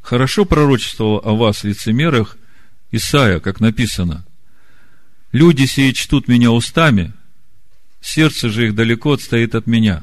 хорошо 0.00 0.46
пророчествовал 0.46 1.20
о 1.22 1.36
вас, 1.36 1.64
лицемерах, 1.64 2.36
Исаия, 2.90 3.40
как 3.40 3.60
написано, 3.60 4.24
люди 5.32 5.66
сии 5.66 5.92
чтут 5.92 6.28
меня 6.28 6.50
устами, 6.50 7.12
сердце 8.00 8.48
же 8.48 8.68
их 8.68 8.74
далеко 8.74 9.12
отстоит 9.12 9.54
от 9.54 9.66
меня. 9.66 10.02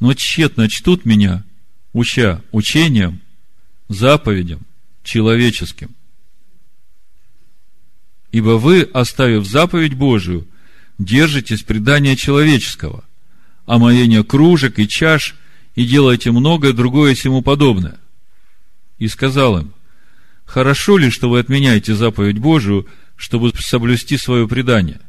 Но 0.00 0.14
тщетно 0.14 0.68
чтут 0.68 1.04
меня, 1.04 1.44
уча 1.92 2.42
учением, 2.50 3.20
заповедям, 3.88 4.60
человеческим. 5.04 5.94
Ибо 8.32 8.58
вы, 8.58 8.82
оставив 8.82 9.46
заповедь 9.46 9.94
Божию, 9.94 10.46
держитесь 10.98 11.62
предания 11.62 12.16
человеческого, 12.16 13.04
омоения 13.66 14.22
кружек 14.24 14.78
и 14.78 14.88
чаш, 14.88 15.36
и 15.78 15.86
делаете 15.86 16.32
многое 16.32 16.72
другое 16.72 17.14
сему 17.14 17.40
подобное. 17.40 18.00
И 18.98 19.06
сказал 19.06 19.60
им, 19.60 19.72
хорошо 20.44 20.98
ли, 20.98 21.08
что 21.08 21.30
вы 21.30 21.38
отменяете 21.38 21.94
заповедь 21.94 22.38
Божию, 22.38 22.88
чтобы 23.14 23.52
соблюсти 23.54 24.16
свое 24.16 24.48
предание? 24.48 25.00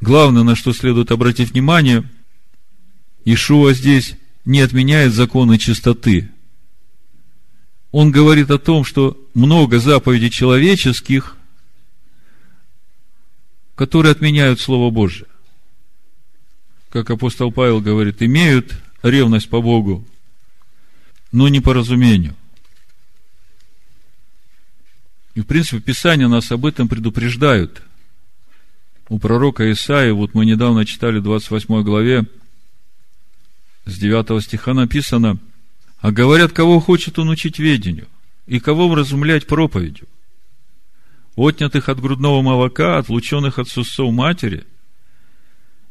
Главное, 0.00 0.42
на 0.42 0.56
что 0.56 0.72
следует 0.72 1.12
обратить 1.12 1.52
внимание, 1.52 2.10
Ишуа 3.24 3.72
здесь 3.72 4.16
не 4.44 4.60
отменяет 4.60 5.12
законы 5.14 5.58
чистоты– 5.58 6.30
он 7.92 8.10
говорит 8.10 8.50
о 8.50 8.58
том, 8.58 8.84
что 8.84 9.16
много 9.32 9.78
заповедей 9.78 10.28
человеческих, 10.28 11.38
которые 13.74 14.12
отменяют 14.12 14.60
Слово 14.60 14.90
Божье. 14.90 15.26
Как 16.96 17.10
апостол 17.10 17.52
Павел 17.52 17.82
говорит, 17.82 18.22
имеют 18.22 18.72
ревность 19.02 19.50
по 19.50 19.60
Богу, 19.60 20.02
но 21.30 21.46
не 21.48 21.60
по 21.60 21.74
разумению. 21.74 22.34
И, 25.34 25.42
в 25.42 25.44
принципе, 25.44 25.82
Писание 25.82 26.26
нас 26.26 26.50
об 26.50 26.64
этом 26.64 26.88
предупреждают. 26.88 27.82
У 29.10 29.18
пророка 29.18 29.70
Исаия, 29.70 30.14
вот 30.14 30.32
мы 30.32 30.46
недавно 30.46 30.86
читали 30.86 31.18
в 31.18 31.24
28 31.24 31.82
главе, 31.82 32.24
с 33.84 33.98
9 33.98 34.42
стиха 34.42 34.72
написано– 34.72 35.36
а 36.00 36.12
говорят, 36.12 36.52
кого 36.52 36.80
хочет 36.80 37.18
он 37.18 37.28
учить 37.28 37.58
ведению, 37.58 38.08
и 38.46 38.58
кого 38.58 38.88
вразумлять 38.88 39.46
проповедью. 39.46 40.08
Отнятых 41.36 41.90
от 41.90 42.00
грудного 42.00 42.40
молока, 42.40 42.96
отлученных 42.96 43.58
от 43.58 43.68
сусов 43.68 44.10
матери, 44.14 44.64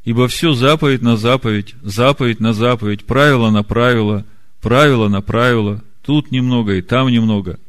ибо 0.06 0.28
все 0.28 0.54
заповедь 0.54 1.02
на 1.02 1.18
заповедь, 1.18 1.76
заповедь 1.82 2.40
на 2.40 2.54
заповедь, 2.54 3.06
правило 3.06 3.50
на 3.50 3.64
правило, 3.64 4.24
правило 4.62 5.10
на 5.10 5.22
правило, 5.22 5.84
тут 6.04 6.32
немного 6.32 6.76
и 6.76 6.82
там 6.82 7.10
немного. 7.10 7.60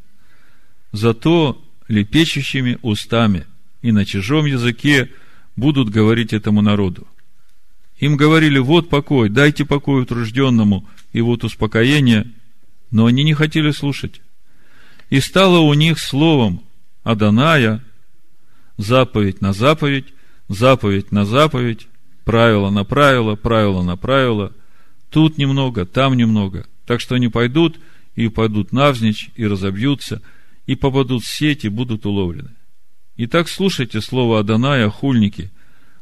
Зато 0.92 1.60
лепечущими 1.88 2.78
устами 2.82 3.46
и 3.80 3.90
на 3.90 4.04
чужом 4.04 4.44
языке 4.44 5.10
будут 5.56 5.88
говорить 5.88 6.34
этому 6.34 6.60
народу. 6.60 7.06
Им 7.98 8.18
говорили, 8.18 8.58
вот 8.58 8.90
покой, 8.90 9.30
дайте 9.30 9.64
покой 9.64 10.02
утружденному, 10.02 10.86
и 11.14 11.22
вот 11.22 11.44
успокоение, 11.44 12.30
но 12.90 13.06
они 13.06 13.24
не 13.24 13.32
хотели 13.32 13.70
слушать. 13.70 14.20
И 15.08 15.20
стало 15.20 15.60
у 15.60 15.72
них 15.72 15.98
словом 15.98 16.62
Аданая 17.04 17.82
заповедь 18.76 19.40
на 19.40 19.54
заповедь, 19.54 20.12
заповедь 20.48 21.12
на 21.12 21.24
заповедь, 21.24 21.86
правило 22.26 22.70
на 22.70 22.84
правило, 22.84 23.36
правило 23.36 23.82
на 23.82 23.96
правило, 23.96 24.52
тут 25.10 25.38
немного, 25.38 25.86
там 25.86 26.14
немного. 26.14 26.66
Так 26.84 27.00
что 27.00 27.14
они 27.14 27.28
пойдут 27.28 27.78
и 28.16 28.28
пойдут 28.28 28.72
навзничь, 28.72 29.30
и 29.36 29.46
разобьются, 29.46 30.20
и 30.66 30.74
попадут 30.74 31.22
в 31.22 31.28
сеть, 31.28 31.64
и 31.64 31.68
будут 31.68 32.04
уловлены. 32.04 32.50
Итак, 33.16 33.48
слушайте 33.48 34.00
слово 34.00 34.40
Аданая, 34.40 34.90
хульники, 34.90 35.52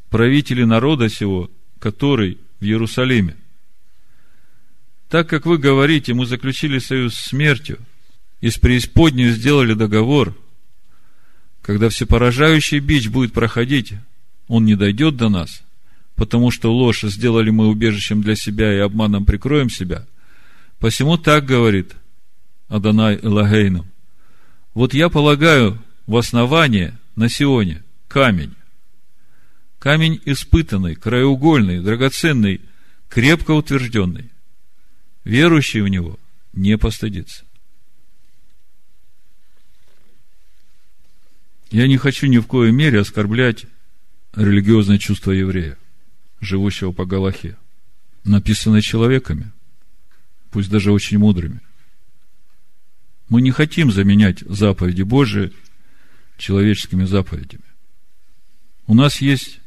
правители 0.08 0.64
народа 0.64 1.10
сего, 1.10 1.50
который 1.78 2.38
в 2.58 2.64
Иерусалиме. 2.64 3.36
Так 5.10 5.28
как 5.28 5.44
вы 5.44 5.58
говорите, 5.58 6.14
мы 6.14 6.24
заключили 6.24 6.78
союз 6.78 7.14
с 7.14 7.28
смертью, 7.28 7.78
и 8.40 8.48
с 8.48 8.56
преисподней 8.56 9.28
сделали 9.28 9.74
договор, 9.74 10.34
когда 11.60 11.90
всепоражающий 11.90 12.78
бич 12.78 13.10
будет 13.10 13.34
проходить, 13.34 13.92
он 14.48 14.64
не 14.64 14.74
дойдет 14.74 15.16
до 15.16 15.28
нас, 15.28 15.63
потому 16.16 16.50
что 16.50 16.72
ложь 16.72 17.02
сделали 17.02 17.50
мы 17.50 17.68
убежищем 17.68 18.22
для 18.22 18.36
себя 18.36 18.72
и 18.72 18.78
обманом 18.78 19.24
прикроем 19.24 19.70
себя. 19.70 20.06
Посему 20.78 21.16
так 21.16 21.44
говорит 21.44 21.94
Адонай 22.68 23.18
Элагейну. 23.22 23.86
Вот 24.74 24.94
я 24.94 25.08
полагаю 25.08 25.82
в 26.06 26.16
основание 26.16 26.98
на 27.16 27.28
Сионе 27.28 27.82
камень. 28.08 28.54
Камень 29.78 30.20
испытанный, 30.24 30.94
краеугольный, 30.94 31.80
драгоценный– 31.80 32.60
крепко 33.14 33.52
утвержденный, 33.52 34.30
верующий 35.22 35.82
в 35.82 35.88
него 35.88 36.18
не 36.52 36.76
постыдится. 36.76 37.44
Я 41.70 41.86
не 41.86 41.96
хочу 41.96 42.26
ни 42.26 42.38
в 42.38 42.46
коей 42.48 42.72
мере 42.72 43.00
оскорблять 43.00 43.66
религиозное 44.34 44.98
чувство 44.98 45.30
еврея, 45.30 45.78
живущего 46.44 46.92
по 46.92 47.04
Галахе, 47.06 47.56
написанное 48.24 48.80
человеками, 48.80 49.50
пусть 50.50 50.70
даже 50.70 50.92
очень 50.92 51.18
мудрыми. 51.18 51.60
Мы 53.28 53.42
не 53.42 53.50
хотим 53.50 53.90
заменять 53.90 54.40
заповеди 54.40 55.02
Божии 55.02 55.52
человеческими 56.36 57.04
заповедями. 57.04 57.64
У 58.86 58.94
нас 58.94 59.20
есть 59.20 59.60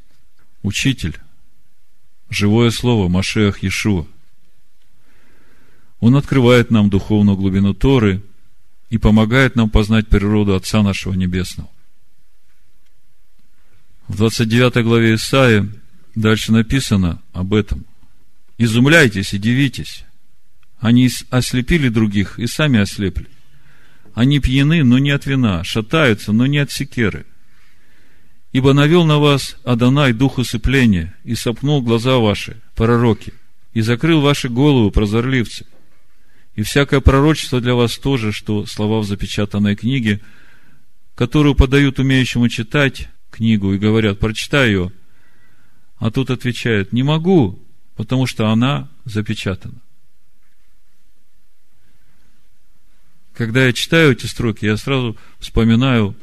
учитель, 0.62 1.18
живое 2.30 2.70
слово 2.72 3.08
Машех 3.08 3.64
Иешуа. 3.64 4.06
Он 6.00 6.16
открывает 6.16 6.70
нам 6.70 6.90
духовную 6.90 7.36
глубину 7.36 7.74
Торы 7.74 8.22
и 8.90 8.98
помогает 8.98 9.56
нам 9.56 9.70
познать 9.70 10.08
природу 10.08 10.56
Отца 10.56 10.84
нашего 10.84 11.14
Небесного. 11.14 11.70
В 14.08 14.16
29 14.16 14.84
главе 14.86 15.16
Исаия 15.16 15.68
дальше 16.18 16.52
написано 16.52 17.22
об 17.34 17.54
этом. 17.54 17.86
Изумляйтесь 18.58 19.34
и 19.34 19.38
дивитесь. 19.38 20.04
Они 20.80 21.10
ослепили 21.30 21.90
других 21.90 22.40
и 22.40 22.48
сами 22.48 22.80
ослепли. 22.80 23.28
Они 24.14 24.40
пьяны, 24.40 24.84
но 24.84 24.98
не 24.98 25.12
от 25.12 25.26
вина, 25.26 25.64
шатаются, 25.64 26.32
но 26.32 26.48
не 26.48 26.58
от 26.58 26.72
секеры. 26.72 27.26
Ибо 28.52 28.74
навел 28.74 29.06
на 29.06 29.20
вас 29.20 29.58
Адонай 29.64 30.14
дух 30.14 30.40
усыпления 30.40 31.16
и 31.24 31.36
сопнул 31.36 31.82
глаза 31.82 32.18
ваши, 32.18 32.58
пророки, 32.76 33.34
и 33.74 33.82
закрыл 33.82 34.22
ваши 34.22 34.50
головы, 34.50 34.90
прозорливцы. 34.90 35.66
И 36.56 36.64
всякое 36.64 37.02
пророчество 37.02 37.62
для 37.62 37.76
вас 37.76 37.98
тоже, 37.98 38.32
что 38.32 38.66
слова 38.66 39.02
в 39.02 39.06
запечатанной 39.06 39.76
книге, 39.76 40.22
которую 41.14 41.54
подают 41.54 42.00
умеющему 42.00 42.50
читать, 42.50 43.10
книгу 43.30 43.74
и 43.74 43.78
говорят, 43.78 44.18
прочитай 44.18 44.70
ее. 44.70 44.92
А 46.00 46.12
тут 46.12 46.30
отвечает, 46.30 46.94
не 46.94 47.04
могу, 47.04 47.60
потому 47.96 48.28
что 48.28 48.50
она 48.50 48.90
запечатана. 49.06 49.82
Когда 53.34 53.66
я 53.66 53.74
читаю 53.74 54.14
эти 54.14 54.26
строки, 54.26 54.66
я 54.66 54.78
сразу 54.78 55.18
вспоминаю 55.40 56.16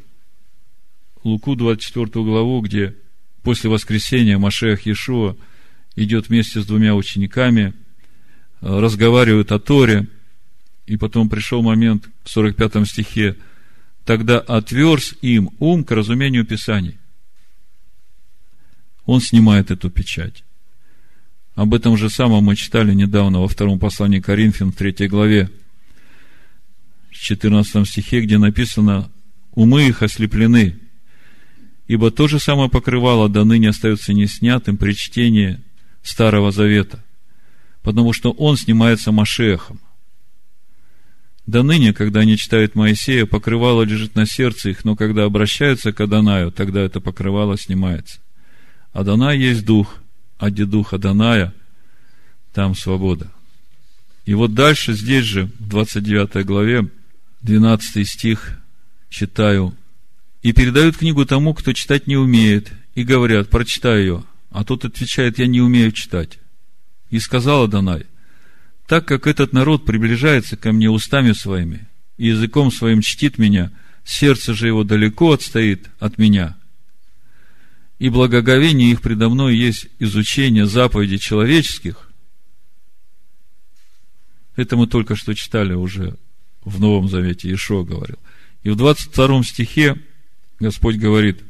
Луку 1.22 1.54
24 1.54 2.06
главу, 2.24 2.60
где 2.60 2.94
после 3.42 3.70
воскресения 3.70 4.38
Машех 4.38 4.86
Иешуа 4.86 5.36
идет 5.96 6.28
вместе 6.28 6.60
с 6.60 6.66
двумя 6.66 6.94
учениками, 6.94 7.72
разговаривают 8.60 9.52
о 9.52 9.58
Торе, 9.58 10.08
и 10.86 10.96
потом 10.96 11.28
пришел 11.28 11.62
момент 11.62 12.08
в 12.24 12.30
45 12.30 12.86
стихе, 12.88 13.36
тогда 14.04 14.38
отверз 14.38 15.14
им 15.22 15.50
ум 15.58 15.84
к 15.84 15.92
разумению 15.92 16.44
Писаний 16.44 16.98
он 19.06 19.20
снимает 19.20 19.70
эту 19.70 19.90
печать. 19.90 20.44
Об 21.54 21.74
этом 21.74 21.96
же 21.96 22.10
самом 22.10 22.44
мы 22.44 22.56
читали 22.56 22.92
недавно 22.94 23.40
во 23.40 23.48
втором 23.48 23.78
послании 23.78 24.20
Коринфян, 24.20 24.72
в 24.72 24.76
третьей 24.76 25.08
главе, 25.08 25.50
в 27.10 27.14
14 27.14 27.88
стихе, 27.88 28.22
где 28.22 28.38
написано 28.38 29.10
«Умы 29.52 29.86
их 29.86 30.02
ослеплены, 30.02 30.78
ибо 31.86 32.10
то 32.10 32.26
же 32.26 32.40
самое 32.40 32.68
покрывало 32.68 33.28
до 33.28 33.44
ныне 33.44 33.68
остается 33.68 34.12
не 34.12 34.26
снятым 34.26 34.76
при 34.76 34.94
чтении 34.94 35.60
Старого 36.02 36.50
Завета, 36.50 37.04
потому 37.82 38.12
что 38.12 38.32
он 38.32 38.56
снимается 38.56 39.12
Машехом. 39.12 39.80
До 41.46 41.62
ныне, 41.62 41.92
когда 41.92 42.20
они 42.20 42.36
читают 42.36 42.74
Моисея, 42.74 43.26
покрывало 43.26 43.82
лежит 43.82 44.14
на 44.14 44.26
сердце 44.26 44.70
их, 44.70 44.84
но 44.84 44.96
когда 44.96 45.24
обращаются 45.24 45.92
к 45.92 46.00
Адонаю, 46.00 46.50
тогда 46.50 46.80
это 46.80 47.00
покрывало 47.00 47.58
снимается. 47.58 48.23
Адонай 48.94 49.38
есть 49.38 49.66
дух, 49.66 49.96
а 50.38 50.50
где 50.50 50.64
дух 50.64 50.94
Адоная, 50.94 51.52
там 52.54 52.74
свобода. 52.76 53.30
И 54.24 54.34
вот 54.34 54.54
дальше, 54.54 54.94
здесь 54.94 55.24
же, 55.24 55.50
в 55.58 55.68
29 55.68 56.46
главе, 56.46 56.88
12 57.42 58.08
стих, 58.08 58.56
читаю. 59.10 59.74
«И 60.42 60.52
передают 60.52 60.96
книгу 60.96 61.26
тому, 61.26 61.54
кто 61.54 61.72
читать 61.72 62.06
не 62.06 62.16
умеет, 62.16 62.72
и 62.94 63.02
говорят, 63.02 63.50
прочитай 63.50 64.00
ее. 64.00 64.24
А 64.50 64.64
тот 64.64 64.84
отвечает, 64.84 65.38
я 65.40 65.48
не 65.48 65.60
умею 65.60 65.90
читать. 65.90 66.38
И 67.10 67.18
сказал 67.18 67.64
Адонай, 67.64 68.06
так 68.86 69.06
как 69.06 69.26
этот 69.26 69.52
народ 69.52 69.84
приближается 69.84 70.56
ко 70.56 70.72
мне 70.72 70.88
устами 70.88 71.32
своими, 71.32 71.88
и 72.16 72.28
языком 72.28 72.70
своим 72.70 73.00
чтит 73.00 73.38
меня, 73.38 73.72
сердце 74.04 74.54
же 74.54 74.68
его 74.68 74.84
далеко 74.84 75.32
отстоит 75.32 75.88
от 75.98 76.18
меня, 76.18 76.56
и 78.04 78.10
благоговение 78.10 78.90
их 78.90 79.00
предо 79.00 79.30
мной 79.30 79.56
есть 79.56 79.86
изучение 79.98 80.66
заповедей 80.66 81.18
человеческих, 81.18 82.10
это 84.56 84.76
мы 84.76 84.86
только 84.86 85.16
что 85.16 85.32
читали 85.34 85.72
уже 85.72 86.18
в 86.66 86.78
Новом 86.82 87.08
Завете, 87.08 87.50
Ишо 87.50 87.82
говорил. 87.82 88.18
И 88.62 88.68
в 88.68 88.76
22 88.76 89.44
стихе 89.44 89.96
Господь 90.60 90.96
говорит, 90.96 91.40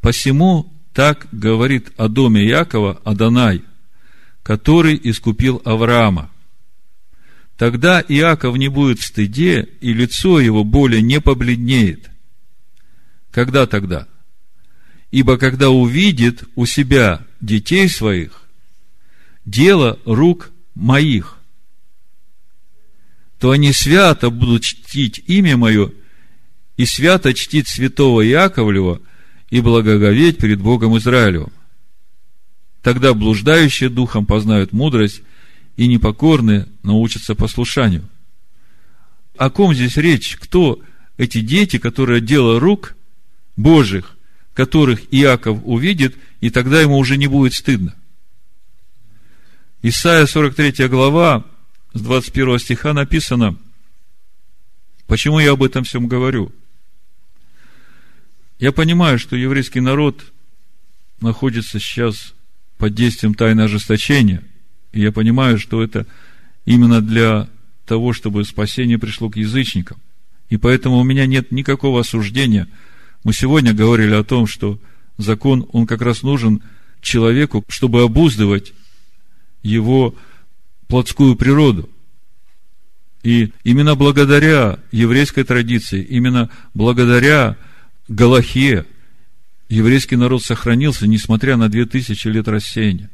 «Посему 0.00 0.72
так 0.94 1.28
говорит 1.32 1.92
о 1.98 2.08
доме 2.08 2.48
Якова 2.48 3.02
Адонай, 3.04 3.62
который 4.42 4.98
искупил 5.02 5.60
Авраама. 5.66 6.30
Тогда 7.58 8.02
Иаков 8.08 8.56
не 8.56 8.68
будет 8.68 9.00
в 9.00 9.04
стыде, 9.04 9.68
и 9.82 9.92
лицо 9.92 10.40
его 10.40 10.64
более 10.64 11.02
не 11.02 11.20
побледнеет. 11.20 12.08
Когда 13.30 13.66
тогда? 13.66 14.08
Ибо 15.10 15.38
когда 15.38 15.70
увидит 15.70 16.44
у 16.54 16.66
себя 16.66 17.24
детей 17.40 17.88
своих, 17.88 18.42
дело 19.44 19.98
рук 20.04 20.50
моих, 20.74 21.38
то 23.38 23.52
они 23.52 23.72
свято 23.72 24.30
будут 24.30 24.64
чтить 24.64 25.22
имя 25.26 25.56
мое 25.56 25.92
и 26.76 26.84
свято 26.84 27.32
чтить 27.32 27.68
святого 27.68 28.20
Яковлева 28.20 29.00
и 29.48 29.60
благоговеть 29.60 30.38
перед 30.38 30.60
Богом 30.60 30.98
Израилевым. 30.98 31.52
Тогда 32.82 33.14
блуждающие 33.14 33.88
духом 33.88 34.26
познают 34.26 34.72
мудрость, 34.72 35.22
и 35.76 35.86
непокорные 35.86 36.66
научатся 36.82 37.36
послушанию. 37.36 38.08
О 39.36 39.48
ком 39.48 39.72
здесь 39.72 39.96
речь? 39.96 40.36
Кто 40.36 40.80
эти 41.16 41.40
дети, 41.40 41.78
которые 41.78 42.20
дело 42.20 42.58
рук 42.58 42.96
Божьих 43.56 44.17
которых 44.58 45.02
Иаков 45.14 45.60
увидит, 45.62 46.16
и 46.40 46.50
тогда 46.50 46.80
ему 46.80 46.98
уже 46.98 47.16
не 47.16 47.28
будет 47.28 47.54
стыдно. 47.54 47.94
Исайя 49.82 50.26
43 50.26 50.88
глава, 50.88 51.44
с 51.92 52.00
21 52.00 52.58
стиха 52.58 52.92
написано, 52.92 53.56
почему 55.06 55.38
я 55.38 55.52
об 55.52 55.62
этом 55.62 55.84
всем 55.84 56.08
говорю? 56.08 56.50
Я 58.58 58.72
понимаю, 58.72 59.20
что 59.20 59.36
еврейский 59.36 59.78
народ 59.78 60.24
находится 61.20 61.78
сейчас 61.78 62.34
под 62.78 62.96
действием 62.96 63.34
тайны 63.34 63.60
ожесточения, 63.60 64.42
и 64.90 65.00
я 65.00 65.12
понимаю, 65.12 65.60
что 65.60 65.84
это 65.84 66.04
именно 66.64 67.00
для 67.00 67.48
того, 67.86 68.12
чтобы 68.12 68.44
спасение 68.44 68.98
пришло 68.98 69.30
к 69.30 69.36
язычникам. 69.36 69.98
И 70.50 70.56
поэтому 70.56 70.96
у 70.96 71.04
меня 71.04 71.26
нет 71.26 71.52
никакого 71.52 72.00
осуждения– 72.00 72.66
мы 73.24 73.32
сегодня 73.32 73.72
говорили 73.74 74.14
о 74.14 74.24
том, 74.24 74.46
что 74.46 74.78
закон, 75.16 75.68
он 75.72 75.86
как 75.86 76.02
раз 76.02 76.22
нужен 76.22 76.62
человеку, 77.00 77.64
чтобы 77.68 78.02
обуздывать 78.02 78.72
его 79.62 80.14
плотскую 80.86 81.36
природу. 81.36 81.88
И 83.22 83.52
именно 83.64 83.94
благодаря 83.94 84.78
еврейской 84.92 85.44
традиции, 85.44 86.02
именно 86.02 86.50
благодаря 86.72 87.56
Галахе, 88.06 88.86
еврейский 89.68 90.16
народ 90.16 90.42
сохранился, 90.42 91.06
несмотря 91.06 91.56
на 91.56 91.68
две 91.68 91.84
тысячи 91.84 92.28
лет 92.28 92.48
рассеяния. 92.48 93.10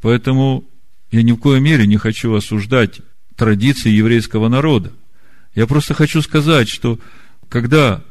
Поэтому 0.00 0.64
я 1.10 1.22
ни 1.22 1.32
в 1.32 1.38
коей 1.38 1.60
мере 1.60 1.86
не 1.86 1.96
хочу 1.96 2.32
осуждать 2.34 3.00
традиции 3.36 3.90
еврейского 3.90 4.48
народа. 4.48 4.92
Я 5.54 5.66
просто 5.66 5.94
хочу 5.94 6.22
сказать, 6.22 6.68
что 6.68 6.98
когда 7.48 8.04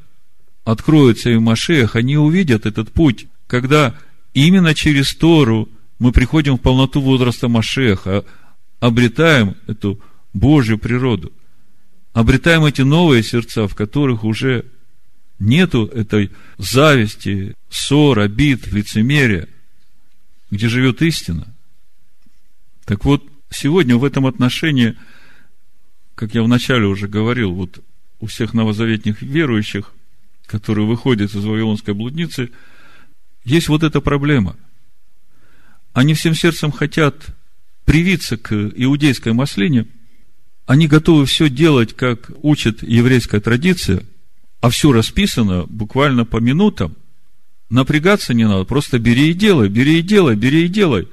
откроется 0.63 1.29
им 1.29 1.43
Машех, 1.43 1.95
они 1.95 2.17
увидят 2.17 2.65
этот 2.65 2.91
путь, 2.91 3.27
когда 3.47 3.95
именно 4.33 4.73
через 4.73 5.15
Тору 5.15 5.69
мы 5.99 6.11
приходим 6.11 6.57
в 6.57 6.61
полноту 6.61 7.01
возраста 7.01 7.47
Машеха, 7.47 8.25
обретаем 8.79 9.55
эту 9.67 9.99
Божью 10.33 10.77
природу, 10.77 11.31
обретаем 12.13 12.65
эти 12.65 12.81
новые 12.81 13.23
сердца, 13.23 13.67
в 13.67 13.75
которых 13.75 14.23
уже 14.23 14.65
нету 15.39 15.85
этой 15.85 16.31
зависти, 16.57 17.55
ссор, 17.69 18.19
обид, 18.19 18.67
лицемерия. 18.67 19.47
где 20.49 20.69
живет 20.69 21.01
истина. 21.01 21.45
Так 22.85 23.03
вот, 23.03 23.21
сегодня 23.49 23.97
в 23.97 24.05
этом 24.05 24.25
отношении, 24.25 24.95
как 26.15 26.33
я 26.33 26.41
вначале 26.41 26.85
уже 26.85 27.09
говорил, 27.09 27.51
вот 27.53 27.81
у 28.19 28.27
всех 28.27 28.53
новозаветных 28.53 29.21
верующих, 29.21 29.93
которые 30.45 30.87
выходят 30.87 31.33
из 31.33 31.43
Вавилонской 31.43 31.93
блудницы, 31.93 32.51
есть 33.43 33.67
вот 33.69 33.83
эта 33.83 34.01
проблема. 34.01 34.55
Они 35.93 36.13
всем 36.13 36.35
сердцем 36.35 36.71
хотят 36.71 37.35
привиться 37.85 38.37
к 38.37 38.53
иудейской 38.53 39.33
маслине, 39.33 39.87
они 40.65 40.87
готовы 40.87 41.25
все 41.25 41.49
делать, 41.49 41.95
как 41.95 42.29
учит 42.41 42.83
еврейская 42.83 43.39
традиция, 43.39 44.03
а 44.59 44.69
все 44.69 44.91
расписано 44.91 45.65
буквально 45.67 46.25
по 46.25 46.37
минутам. 46.37 46.95
Напрягаться 47.69 48.33
не 48.33 48.45
надо, 48.47 48.65
просто 48.65 48.99
бери 48.99 49.29
и 49.29 49.33
делай, 49.33 49.69
бери 49.69 49.99
и 49.99 50.01
делай, 50.01 50.35
бери 50.35 50.65
и 50.65 50.67
делай. 50.67 51.07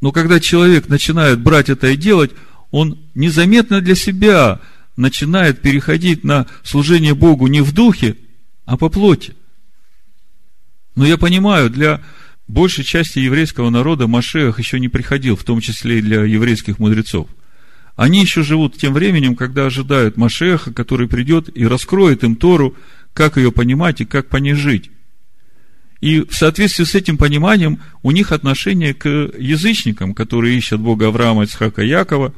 Но 0.00 0.12
когда 0.12 0.40
человек 0.40 0.88
начинает 0.88 1.40
брать 1.40 1.68
это 1.68 1.88
и 1.88 1.96
делать, 1.96 2.32
он 2.72 2.98
незаметно 3.14 3.80
для 3.80 3.94
себя 3.94 4.60
начинает 4.96 5.60
переходить 5.60 6.24
на 6.24 6.46
служение 6.64 7.14
Богу 7.14 7.46
не 7.46 7.60
в 7.60 7.72
духе, 7.72 8.16
а 8.64 8.76
по 8.76 8.88
плоти. 8.88 9.34
Но 10.96 11.06
я 11.06 11.16
понимаю, 11.16 11.70
для 11.70 12.00
большей 12.48 12.82
части 12.82 13.20
еврейского 13.20 13.70
народа 13.70 14.06
Машех 14.06 14.58
еще 14.58 14.80
не 14.80 14.88
приходил, 14.88 15.36
в 15.36 15.44
том 15.44 15.60
числе 15.60 15.98
и 15.98 16.02
для 16.02 16.24
еврейских 16.24 16.78
мудрецов. 16.78 17.28
Они 17.94 18.20
еще 18.20 18.42
живут 18.42 18.78
тем 18.78 18.94
временем, 18.94 19.36
когда 19.36 19.66
ожидают 19.66 20.16
Машеха, 20.16 20.72
который 20.72 21.08
придет 21.08 21.54
и 21.54 21.66
раскроет 21.66 22.24
им 22.24 22.36
Тору, 22.36 22.74
как 23.12 23.36
ее 23.36 23.52
понимать 23.52 24.00
и 24.00 24.06
как 24.06 24.28
по 24.28 24.38
ней 24.38 24.54
жить. 24.54 24.90
И 26.00 26.20
в 26.20 26.32
соответствии 26.32 26.84
с 26.84 26.94
этим 26.94 27.16
пониманием 27.16 27.80
у 28.02 28.10
них 28.10 28.32
отношение 28.32 28.94
к 28.94 29.06
язычникам, 29.38 30.14
которые 30.14 30.56
ищут 30.56 30.80
Бога 30.80 31.08
Авраама, 31.08 31.44
Ицхака, 31.44 31.82
Якова. 31.82 32.34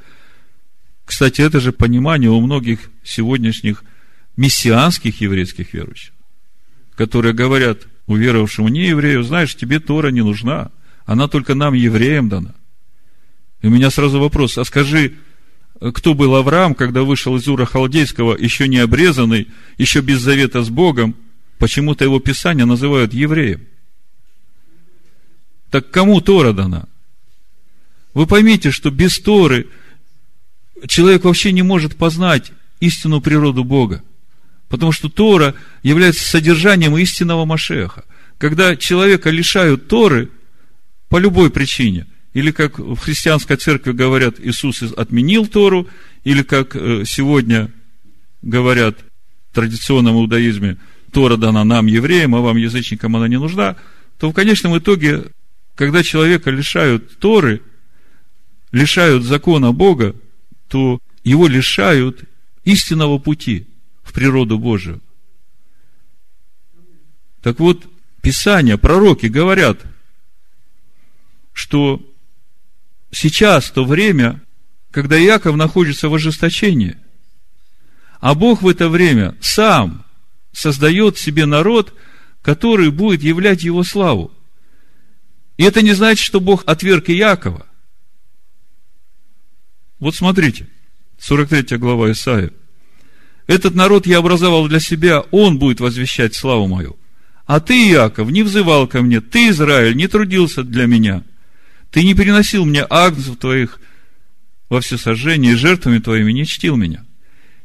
Кстати, 1.05 1.43
это 1.43 1.61
же 1.61 1.73
понимание 1.73 2.31
у 2.31 2.40
многих 2.40 2.90
сегодняшних 3.03 3.85
мессианских 4.37 5.21
еврейских 5.21 5.75
верующих, 5.75 6.12
которые 6.97 7.35
говорят, 7.35 7.87
уверовавшему 8.07 8.69
не 8.69 8.87
еврею, 8.88 9.23
знаешь, 9.23 9.55
тебе 9.55 9.81
Тора 9.81 10.09
не 10.09 10.23
нужна, 10.23 10.71
она 11.07 11.29
только 11.29 11.55
нам, 11.55 11.75
евреям, 11.75 12.29
дана. 12.29 12.55
И 13.62 13.67
у 13.67 13.71
меня 13.71 13.90
сразу 13.90 14.19
вопрос, 14.19 14.59
а 14.59 14.64
скажи, 14.64 15.14
кто 15.93 16.14
был 16.14 16.35
Авраам, 16.35 16.75
когда 16.75 17.03
вышел 17.03 17.37
из 17.37 17.47
Ура 17.49 17.67
Халдейского, 17.67 18.37
еще 18.37 18.69
не 18.69 18.79
обрезанный, 18.79 19.49
еще 19.77 20.01
без 20.01 20.21
завета 20.21 20.62
с 20.62 20.71
Богом, 20.71 21.14
почему-то 21.59 22.05
его 22.05 22.21
Писание 22.21 22.64
называют 22.64 23.12
евреем. 23.12 23.67
Так 25.71 25.90
кому 25.90 26.21
Тора 26.21 26.53
дана? 26.53 26.88
Вы 28.14 28.27
поймите, 28.27 28.71
что 28.71 28.90
без 28.90 29.19
Торы 29.19 29.67
человек 30.87 31.25
вообще 31.25 31.53
не 31.53 31.63
может 31.63 31.97
познать 31.97 32.53
истинную 32.81 33.21
природу 33.21 33.65
Бога. 33.65 34.03
Потому 34.69 34.93
что 34.93 35.09
Тора 35.09 35.55
является 35.83 36.25
содержанием 36.25 36.97
истинного 36.97 37.45
Машеха. 37.45 38.05
Когда 38.39 38.77
человека 38.77 39.31
лишают 39.31 39.89
Торы 39.89 40.31
по 41.09 41.19
любой 41.19 41.51
причине, 41.51 42.07
или 42.33 42.51
как 42.51 42.79
в 42.79 42.97
христианской 42.97 43.57
церкви 43.57 43.93
говорят, 43.93 44.41
Иисус 44.41 44.83
отменил 44.83 45.47
Тору, 45.47 45.89
или 46.25 46.43
как 46.43 46.75
э, 46.75 47.05
сегодня 47.07 47.71
говорят 48.43 48.99
в 49.51 49.55
традиционном 49.55 50.17
иудаизме, 50.17 50.79
Тора 51.13 51.37
дана 51.37 51.63
нам, 51.63 51.87
евреям, 51.87 52.35
а 52.35 52.41
вам, 52.41 52.57
язычникам, 52.57 53.15
она 53.15 53.29
не 53.29 53.39
нужна, 53.39 53.77
то 54.19 54.31
в 54.31 54.35
конечном 54.35 54.77
итоге, 54.77 55.27
когда 55.77 56.03
человека 56.03 56.51
лишают 56.51 57.19
Торы, 57.21 57.63
лишают 58.73 59.23
закона 59.23 59.73
Бога, 59.73 60.17
то 60.75 60.99
его 61.23 61.47
лишают 61.47 62.25
истинного 62.65 63.19
пути– 63.19 63.69
в 64.05 64.13
природу 64.13 64.59
Божию. 64.59 65.01
Так 67.43 67.59
вот, 67.59 67.85
Писания, 68.23 68.77
пророки 68.77 69.27
говорят, 69.27 69.81
что 71.53 72.01
сейчас 73.11 73.71
то 73.71 73.85
время, 73.85 74.43
когда 74.91 75.17
Яков 75.17 75.57
находится 75.57 76.09
в 76.09 76.15
ожесточении, 76.15 76.97
а 78.21 78.35
Бог 78.35 78.63
в 78.63 78.69
это 78.69 78.89
время 78.89 79.37
сам 79.41 80.05
создает 80.53 81.19
себе 81.19 81.47
народ, 81.47 81.95
который 82.41 82.91
будет 82.91 83.23
являть 83.23 83.63
его 83.63 83.83
славу. 83.83 84.33
И 85.57 85.65
это 85.65 85.83
не 85.83 85.93
значит, 85.93 86.25
что 86.25 86.41
Бог 86.41 86.63
отверг 86.67 87.09
и 87.09 87.15
Якова. 87.15 87.67
Вот 89.98 90.14
смотрите, 90.14 90.66
43 91.18 91.78
глава 91.78 92.12
Исаия. 92.12 92.50
Этот 93.46 93.74
народ 93.74 94.07
я 94.07 94.18
образовал 94.18 94.68
для 94.68 94.80
себя, 94.80 95.20
он 95.30 95.59
будет 95.59 95.80
возвещать 95.80 96.35
славу 96.35 96.66
мою. 96.66 96.96
А 97.46 97.61
ты, 97.61 97.90
Иаков, 97.90 98.30
не 98.30 98.42
взывал 98.42 98.87
ко 98.87 99.02
мне, 99.02 99.20
ты, 99.20 99.50
Израиль, 99.50 99.96
не 99.96 100.09
трудился 100.09 100.62
для 100.62 100.87
меня. 100.87 101.22
Ты 101.90 102.02
не 102.02 102.14
переносил 102.14 102.64
мне 102.64 102.85
агнцев 102.88 103.37
твоих 103.37 103.78
во 104.70 104.80
всесожжение, 104.80 105.52
и 105.52 105.57
жертвами 105.57 105.98
твоими 105.98 106.33
не 106.33 106.46
чтил 106.46 106.76
меня. 106.76 107.04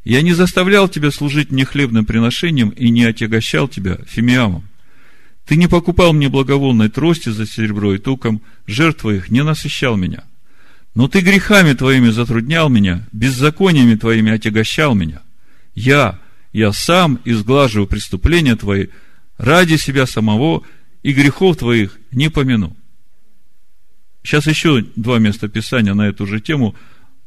Я 0.03 0.21
не 0.21 0.33
заставлял 0.33 0.89
тебя 0.89 1.11
служить 1.11 1.51
мне 1.51 1.65
хлебным 1.65 2.05
приношением 2.05 2.69
и 2.69 2.89
не 2.89 3.05
отягощал 3.05 3.67
тебя 3.67 3.97
фимиамом. 4.07 4.67
Ты 5.45 5.55
не 5.55 5.67
покупал 5.67 6.13
мне 6.13 6.29
благовонной 6.29 6.89
трости 6.89 7.29
за 7.29 7.47
серебро 7.47 7.95
и 7.95 7.97
туком, 7.97 8.41
жертв 8.67 9.01
твоих 9.01 9.29
не 9.29 9.43
насыщал 9.43 9.97
меня. 9.97 10.23
Но 10.95 11.07
ты 11.07 11.21
грехами 11.21 11.73
твоими 11.73 12.09
затруднял 12.09 12.69
меня, 12.69 13.07
беззакониями 13.11 13.95
твоими 13.95 14.31
отягощал 14.31 14.95
меня. 14.95 15.21
Я, 15.75 16.19
я 16.51 16.73
сам 16.73 17.19
изглаживаю 17.25 17.87
преступления 17.87 18.55
твои 18.55 18.87
ради 19.37 19.75
себя 19.77 20.05
самого 20.05 20.63
и 21.03 21.13
грехов 21.13 21.57
твоих 21.57 21.97
не 22.11 22.29
помяну. 22.29 22.75
Сейчас 24.23 24.47
еще 24.47 24.81
два 24.95 25.19
места 25.19 25.47
Писания 25.47 25.93
на 25.93 26.07
эту 26.07 26.25
же 26.25 26.41
тему. 26.41 26.75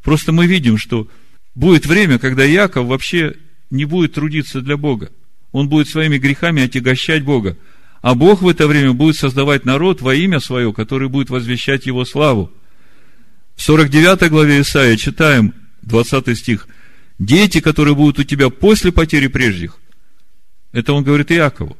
Просто 0.02 0.32
мы 0.32 0.46
видим, 0.46 0.76
что 0.76 1.08
будет 1.54 1.86
время, 1.86 2.18
когда 2.18 2.44
Яков 2.44 2.86
вообще 2.86 3.34
не 3.70 3.84
будет 3.84 4.14
трудиться 4.14 4.60
для 4.60 4.76
Бога. 4.76 5.10
Он 5.52 5.68
будет 5.68 5.88
своими 5.88 6.18
грехами 6.18 6.62
отягощать 6.62 7.24
Бога. 7.24 7.56
А 8.02 8.14
Бог 8.14 8.42
в 8.42 8.48
это 8.48 8.66
время 8.66 8.92
будет 8.92 9.16
создавать 9.16 9.64
народ 9.64 10.02
во 10.02 10.14
имя 10.14 10.40
свое, 10.40 10.72
который 10.72 11.08
будет 11.08 11.30
возвещать 11.30 11.86
его 11.86 12.04
славу. 12.04 12.52
В 13.56 13.62
49 13.62 14.30
главе 14.30 14.60
Исаия 14.60 14.96
читаем 14.96 15.54
20 15.82 16.36
стих– 16.38 16.68
дети, 17.18 17.60
которые 17.60 17.94
будут 17.94 18.18
у 18.18 18.24
тебя 18.24 18.50
после 18.50 18.92
потери 18.92 19.28
прежних, 19.28 19.78
это 20.72 20.92
он 20.92 21.04
говорит 21.04 21.30
Иакову, 21.30 21.76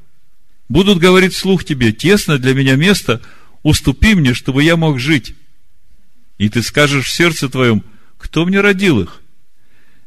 будут 0.68 0.98
говорить 0.98 1.34
вслух 1.34 1.64
тебе, 1.64 1.92
тесно 1.92 2.38
для 2.38 2.54
меня 2.54 2.76
место, 2.76 3.20
уступи 3.62 4.14
мне, 4.14 4.34
чтобы 4.34 4.62
я 4.62 4.76
мог 4.76 4.98
жить. 4.98 5.34
И 6.38 6.48
ты 6.48 6.62
скажешь 6.62 7.06
в 7.06 7.12
сердце 7.12 7.48
твоем, 7.48 7.84
кто 8.18 8.44
мне 8.44 8.60
родил 8.60 9.00
их? 9.00 9.20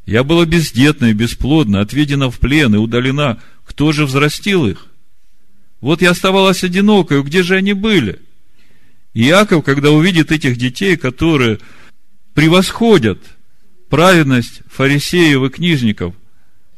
Я 0.06 0.24
была 0.24 0.46
бездетна 0.46 1.08
и 1.08 1.14
бесплодна, 1.14 1.82
отведена 1.82 2.30
в 2.30 2.40
плен 2.40 2.76
и 2.76 2.78
удалена. 2.78 3.40
Кто 3.66 3.92
же 3.92 4.06
взрастил 4.06 4.68
их? 4.68 4.86
Вот 5.82 6.02
я 6.02 6.12
оставалась 6.12 6.64
одинокой, 6.64 7.24
где 7.24 7.42
же 7.42 7.56
они 7.56 7.74
были? 7.74 8.22
Иаков, 9.16 9.66
когда 9.66 9.90
увидит 9.90 10.32
этих 10.32 10.58
детей, 10.58 10.96
которые 10.96 11.58
превосходят– 12.36 13.20
праведность 13.90 14.62
фарисеев 14.68 15.44
и 15.44 15.50
книжников 15.50 16.16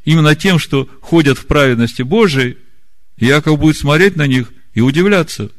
именно 0.05 0.35
тем, 0.35 0.59
что 0.59 0.87
ходят 1.01 1.37
в 1.37 1.47
праведности 1.47 2.01
Божией, 2.03 2.57
Яков 3.17 3.59
будет 3.59 3.75
смотреть 3.75 4.15
на 4.15 4.27
них 4.27 4.53
и 4.73 4.81
удивляться. 4.81 5.49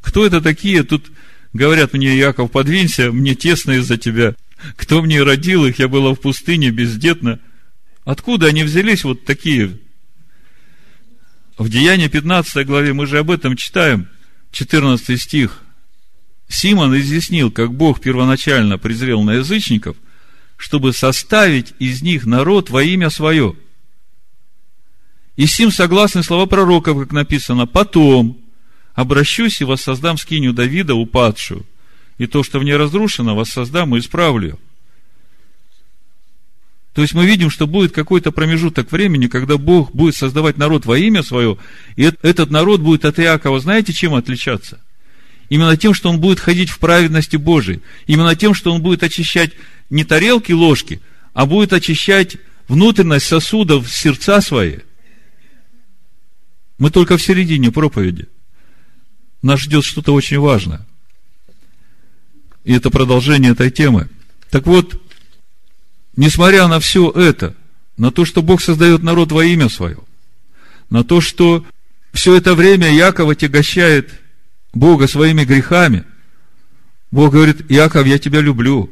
Кто 0.00 0.24
это 0.24 0.40
такие? 0.40 0.84
Тут 0.84 1.10
говорят 1.52 1.92
мне, 1.92 2.16
Яков, 2.16 2.50
подвинься, 2.52 3.10
мне 3.10 3.34
тесно 3.34 3.72
из-за 3.72 3.96
тебя. 3.96 4.36
Кто 4.76 5.02
мне 5.02 5.20
родил 5.22 5.66
их? 5.66 5.80
Я 5.80 5.88
была 5.88 6.14
в 6.14 6.20
пустыне 6.20 6.70
бездетна. 6.70 7.40
Откуда 8.04 8.46
они 8.46 8.62
взялись 8.62 9.02
вот 9.02 9.24
такие? 9.24 9.78
В 11.58 11.68
Деянии 11.68 12.06
15 12.06 12.64
главе 12.66 12.92
мы 12.92 13.06
же 13.06 13.18
об 13.18 13.30
этом 13.30 13.56
читаем, 13.56 14.08
14 14.52 15.20
стих. 15.20 15.63
Симон 16.48 16.96
изъяснил, 16.98 17.50
как 17.50 17.72
Бог 17.74 18.00
первоначально 18.00 18.78
презрел 18.78 19.22
на 19.22 19.34
язычников– 19.34 19.96
чтобы 20.56 20.92
составить 20.92 21.74
из 21.78 22.02
них 22.02 22.26
народ 22.26 22.70
во 22.70 22.82
имя 22.82 23.10
свое. 23.10 23.56
И 25.36 25.46
сим 25.46 25.70
согласны 25.70 26.22
слова 26.22 26.46
пророков, 26.46 26.98
как 26.98 27.12
написано, 27.12 27.66
потом 27.66 28.38
обращусь 28.94 29.60
и 29.60 29.64
воссоздам 29.64 30.16
скиню 30.16 30.52
Давида 30.52 30.94
упадшую, 30.94 31.66
и 32.18 32.26
то, 32.26 32.42
что 32.42 32.60
в 32.60 32.64
ней 32.64 32.76
разрушено, 32.76 33.34
воссоздам 33.34 33.96
и 33.96 33.98
исправлю. 33.98 34.58
То 36.94 37.02
есть 37.02 37.12
мы 37.12 37.26
видим, 37.26 37.50
что 37.50 37.66
будет 37.66 37.92
какой-то 37.92 38.30
промежуток 38.30 38.92
времени, 38.92 39.26
когда 39.26 39.58
Бог 39.58 39.90
будет 39.90 40.14
создавать 40.14 40.56
народ 40.56 40.86
во 40.86 40.96
имя 40.96 41.24
свое, 41.24 41.58
и 41.96 42.04
этот 42.22 42.50
народ 42.50 42.80
будет 42.80 43.04
от 43.04 43.18
Иакова, 43.18 43.58
знаете, 43.58 43.92
чем 43.92 44.14
отличаться? 44.14 44.80
Именно 45.54 45.76
тем, 45.76 45.94
что 45.94 46.10
он 46.10 46.18
будет 46.18 46.40
ходить 46.40 46.68
в 46.68 46.80
праведности 46.80 47.36
Божией. 47.36 47.80
Именно 48.08 48.34
тем, 48.34 48.54
что 48.54 48.74
он 48.74 48.82
будет 48.82 49.04
очищать 49.04 49.52
не 49.88 50.02
тарелки, 50.02 50.50
ложки, 50.50 51.00
а 51.32 51.46
будет 51.46 51.72
очищать 51.72 52.38
внутренность 52.66 53.26
сосудов, 53.26 53.88
сердца 53.88 54.40
свои. 54.40 54.78
Мы 56.76 56.90
только 56.90 57.16
в 57.16 57.22
середине 57.22 57.70
проповеди. 57.70 58.26
Нас 59.42 59.60
ждет 59.60 59.84
что-то 59.84 60.12
очень 60.12 60.40
важное. 60.40 60.84
И 62.64 62.72
это 62.72 62.90
продолжение 62.90 63.52
этой 63.52 63.70
темы. 63.70 64.08
Так 64.50 64.66
вот, 64.66 65.00
несмотря 66.16 66.66
на 66.66 66.80
все 66.80 67.12
это, 67.12 67.54
на 67.96 68.10
то, 68.10 68.24
что 68.24 68.42
Бог 68.42 68.60
создает 68.60 69.04
народ 69.04 69.30
во 69.30 69.44
имя 69.44 69.68
свое, 69.68 69.98
на 70.90 71.04
то, 71.04 71.20
что 71.20 71.64
все 72.12 72.34
это 72.34 72.56
время 72.56 72.92
Яков 72.92 73.28
отягощает 73.28 74.23
Бога 74.74 75.06
своими 75.06 75.44
грехами, 75.44 76.04
Бог 77.10 77.32
говорит, 77.32 77.70
Яков, 77.70 78.06
я 78.06 78.18
тебя 78.18 78.40
люблю. 78.40 78.90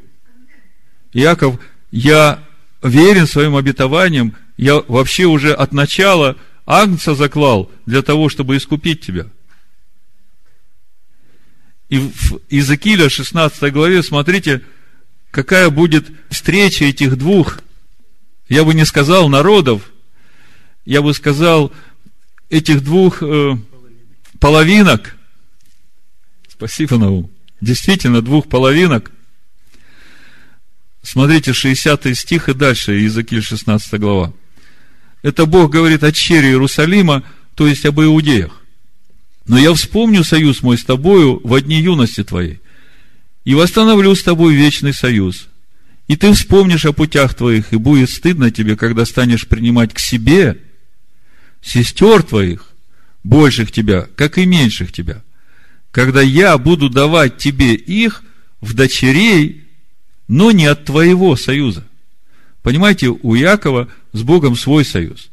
Яков, 1.12 1.58
я 1.90 2.42
верен 2.82 3.26
своим 3.26 3.56
обетованиям, 3.56 4.36
я 4.56 4.76
вообще 4.80 5.24
уже 5.24 5.52
от 5.52 5.72
начала 5.72 6.36
Агнца 6.64 7.14
заклал 7.14 7.70
для 7.86 8.02
того, 8.02 8.28
чтобы 8.28 8.56
искупить 8.56 9.00
тебя. 9.00 9.26
И 11.88 11.98
в 11.98 12.40
Иезекииля 12.48 13.10
16 13.10 13.72
главе, 13.72 14.02
смотрите, 14.02 14.62
какая 15.30 15.68
будет 15.68 16.06
встреча 16.30 16.84
этих 16.84 17.18
двух, 17.18 17.58
я 18.48 18.64
бы 18.64 18.72
не 18.72 18.86
сказал 18.86 19.28
народов, 19.28 19.90
я 20.84 21.02
бы 21.02 21.12
сказал 21.12 21.72
этих 22.48 22.84
двух 22.84 23.22
э, 23.22 23.56
половинок. 24.38 25.16
Спасибо, 26.64 26.96
Наум. 26.96 27.28
Действительно, 27.60 28.22
двух 28.22 28.48
половинок. 28.48 29.10
Смотрите, 31.02 31.52
60 31.52 32.16
стих 32.16 32.48
и 32.48 32.54
дальше, 32.54 32.92
Иезекииль 32.92 33.42
16 33.42 33.98
глава. 33.98 34.32
Это 35.22 35.46
Бог 35.46 35.72
говорит 35.72 36.04
о 36.04 36.12
чере 36.12 36.50
Иерусалима, 36.50 37.24
то 37.56 37.66
есть 37.66 37.84
об 37.84 38.00
иудеях. 38.00 38.62
Но 39.48 39.58
я 39.58 39.74
вспомню 39.74 40.22
союз 40.22 40.62
мой 40.62 40.78
с 40.78 40.84
тобою 40.84 41.40
в 41.42 41.60
дни 41.60 41.80
юности 41.80 42.22
твоей 42.22 42.60
и 43.44 43.56
восстановлю 43.56 44.14
с 44.14 44.22
тобой 44.22 44.54
вечный 44.54 44.94
союз. 44.94 45.48
И 46.06 46.14
ты 46.14 46.32
вспомнишь 46.32 46.84
о 46.84 46.92
путях 46.92 47.34
твоих, 47.34 47.72
и 47.72 47.76
будет 47.76 48.08
стыдно 48.08 48.52
тебе, 48.52 48.76
когда 48.76 49.04
станешь 49.04 49.48
принимать 49.48 49.92
к 49.92 49.98
себе 49.98 50.58
сестер 51.60 52.22
твоих, 52.22 52.68
больших 53.24 53.72
тебя, 53.72 54.06
как 54.14 54.38
и 54.38 54.46
меньших 54.46 54.92
тебя, 54.92 55.24
когда 55.92 56.22
я 56.22 56.56
буду 56.58 56.88
давать 56.88 57.36
тебе 57.36 57.74
их 57.74 58.24
в 58.60 58.74
дочерей, 58.74 59.68
но 60.26 60.50
не 60.50 60.66
от 60.66 60.86
твоего 60.86 61.36
союза. 61.36 61.86
Понимаете, 62.62 63.08
у 63.08 63.34
Якова 63.34 63.88
с 64.12 64.22
Богом 64.22 64.56
свой 64.56 64.84
союз. 64.84 65.30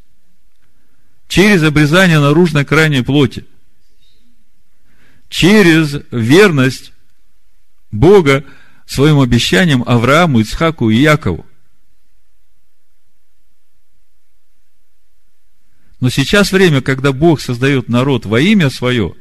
Через 1.30 1.63
обрезание 1.63 2.19
наружной 2.19 2.65
крайней 2.65 3.04
плоти. 3.04 3.45
Через 5.30 6.02
верность 6.12 6.91
Бога 7.91 8.43
своим 8.86 9.19
обещанием 9.19 9.84
Аврааму, 9.88 10.41
Ицхаку 10.41 10.89
и 10.89 10.98
Якову. 10.98 11.45
Но 16.02 16.10
сейчас 16.10 16.52
время, 16.52 16.82
когда 16.82 17.13
Бог 17.13 17.39
создает 17.39 17.88
народ 17.88 18.26
во 18.26 18.41
имя 18.41 18.69
свое, 18.69 19.15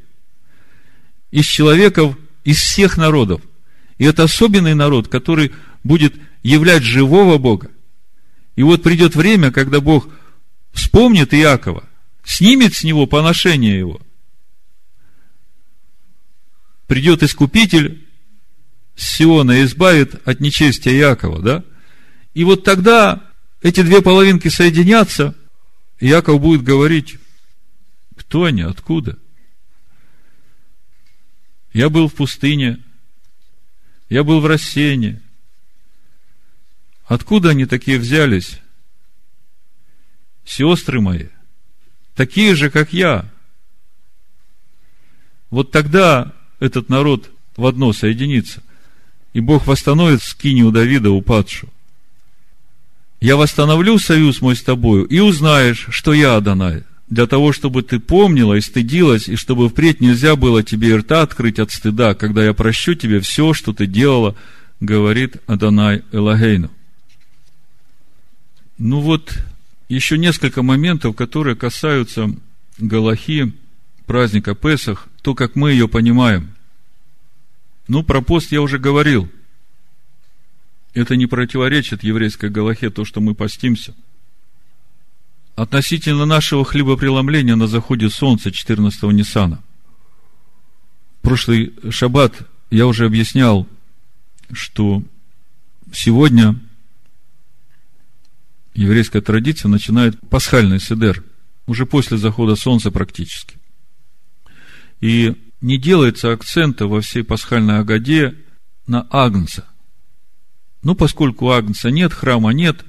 из 1.31 1.45
человеков, 1.45 2.17
из 2.45 2.59
всех 2.59 2.97
народов. 2.97 3.43
И 3.99 4.05
это 4.05 4.25
особенный 4.25 4.75
народ, 4.75 5.09
который 5.09 5.53
будет 5.85 6.15
являть 6.43 6.83
живого 6.83 7.39
Бога. 7.39 7.71
И 8.57 8.63
вот 8.63 8.83
придет 8.83 9.15
время, 9.15 9.53
когда 9.53 9.81
Бог 9.81 10.09
вспомнит 10.73 11.35
Иакова, 11.35 11.89
снимет 12.25 12.75
с 12.75 12.85
него 12.85 13.07
поношение 13.07 13.79
его. 13.79 14.01
Придет 16.87 17.23
Искупитель, 17.23 18.07
Сиона 18.97 19.63
избавит 19.65 20.27
от 20.27 20.41
нечестия 20.41 20.93
Якова, 20.93 21.41
да? 21.41 21.65
И 22.35 22.45
вот 22.45 22.65
тогда 22.65 23.23
эти 23.63 23.83
две 23.83 24.03
половинки 24.03 24.49
соединятся, 24.49 25.35
и 26.01 26.09
Яков 26.09 26.41
будет 26.41 26.63
говорить, 26.63 27.17
кто 28.17 28.45
они, 28.45 28.63
откуда? 28.63 29.19
Я 31.79 31.91
был 31.91 32.09
в 32.09 32.15
пустыне, 32.15 32.81
я 34.11 34.25
был 34.25 34.41
в 34.41 34.47
рассеянии. 34.47 35.21
Откуда 37.05 37.51
они 37.51 37.67
такие 37.67 38.01
взялись? 38.01 38.59
Сестры 40.45 41.01
мои, 41.01 41.29
такие 42.17 42.57
же, 42.57 42.69
как 42.69 42.93
я. 42.93 43.31
Вот 45.51 45.71
тогда 45.71 46.35
этот 46.59 46.89
народ 46.89 47.31
в 47.57 47.65
одно 47.65 47.93
соединится 47.93 48.61
и 49.33 49.39
Бог 49.39 49.69
восстановит 49.69 50.21
скинию 50.25 50.73
Давида 50.73 51.13
упадшую. 51.13 51.71
Я 53.21 53.37
восстановлю 53.37 54.01
союз 54.01 54.41
мой 54.41 54.57
с 54.57 54.65
тобою, 54.65 55.05
и 55.05 55.21
узнаешь, 55.21 55.87
что 55.91 56.13
я 56.13 56.35
Адонай, 56.35 56.83
для 57.11 57.27
того, 57.27 57.53
чтобы 57.53 57.83
ты 57.83 58.01
помнила 58.01 58.55
и 58.55 58.61
стыдилась, 58.61 59.29
и 59.29 59.37
чтобы 59.37 59.69
впредь 59.69 60.01
нельзя 60.01 60.37
было 60.37 60.63
тебе 60.63 60.97
рта 60.97 61.23
открыть 61.23 61.59
от 61.59 61.73
стыда, 61.73 62.15
когда 62.15 62.45
я 62.45 62.53
прощу 62.53 62.95
тебе 62.95 63.21
все, 63.21 63.55
что 63.55 63.73
ты 63.73 63.87
делала, 63.87 64.37
говорит 64.81 65.37
Адонай 65.47 66.03
Элагейну. 66.13 66.71
Ну 68.77 69.01
вот, 69.01 69.39
еще 69.89 70.19
несколько 70.19 70.63
моментов, 70.63 71.17
которые 71.17 71.57
касаются 71.57 72.31
Галахи, 72.79 73.53
праздника 74.07 74.55
Песах, 74.55 75.09
то, 75.23 75.35
как 75.35 75.57
мы 75.57 75.73
ее 75.73 75.89
понимаем– 75.89 76.55
ну, 77.89 78.03
про 78.03 78.21
пост 78.21 78.53
я 78.53 78.61
уже 78.61 78.79
говорил. 78.79 79.29
Это 80.93 81.17
не 81.17 81.27
противоречит 81.27 82.05
еврейской 82.05 82.51
Галахе, 82.51 82.91
то, 82.91 83.05
что 83.07 83.21
мы 83.21 83.35
постимся. 83.35 83.95
Относительно 85.59 86.25
нашего 86.25 86.65
хлебопреломления 86.65 87.57
на 87.57 87.67
заходе 87.67 88.09
солнца 88.11 88.51
14-го 88.51 89.11
Ниссана. 89.11 89.61
Прошлый 91.21 91.75
шаббат 91.91 92.43
я 92.71 92.87
уже 92.87 93.07
объяснял, 93.07 93.67
что 94.53 95.03
сегодня 95.93 96.55
еврейская 98.75 99.21
традиция 99.21 99.69
начинает 99.69 100.21
пасхальный 100.31 100.79
седер, 100.79 101.25
уже 101.67 101.87
после 101.87 102.19
захода 102.19 102.55
солнца 102.55 102.93
практически. 102.93 103.57
И 105.01 105.35
не 105.61 105.77
делается 105.77 106.31
акцента 106.31 106.87
во 106.87 107.01
всей 107.01 107.25
пасхальной 107.25 107.81
Агаде 107.81 108.37
на 108.87 109.09
Агнца. 109.11 109.67
Ну, 110.85 110.95
поскольку 110.95 111.51
Агнца 111.51 111.91
нет, 111.91 112.13
храма 112.13 112.51
нет, 112.51 112.85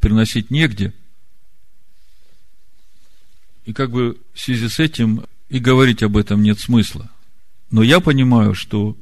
приносить 0.00 0.50
негде. 0.50 0.92
И 3.70 3.72
как 3.72 3.92
бы 3.92 4.18
в 4.34 4.40
связи 4.40 4.68
с 4.68 4.80
этим 4.80 5.24
и 5.48 5.60
говорить 5.60 6.02
об 6.02 6.16
этом 6.16 6.42
нет 6.42 6.58
смысла. 6.58 7.08
Но 7.70 7.84
я 7.84 8.00
понимаю, 8.00 8.52
что 8.52 8.96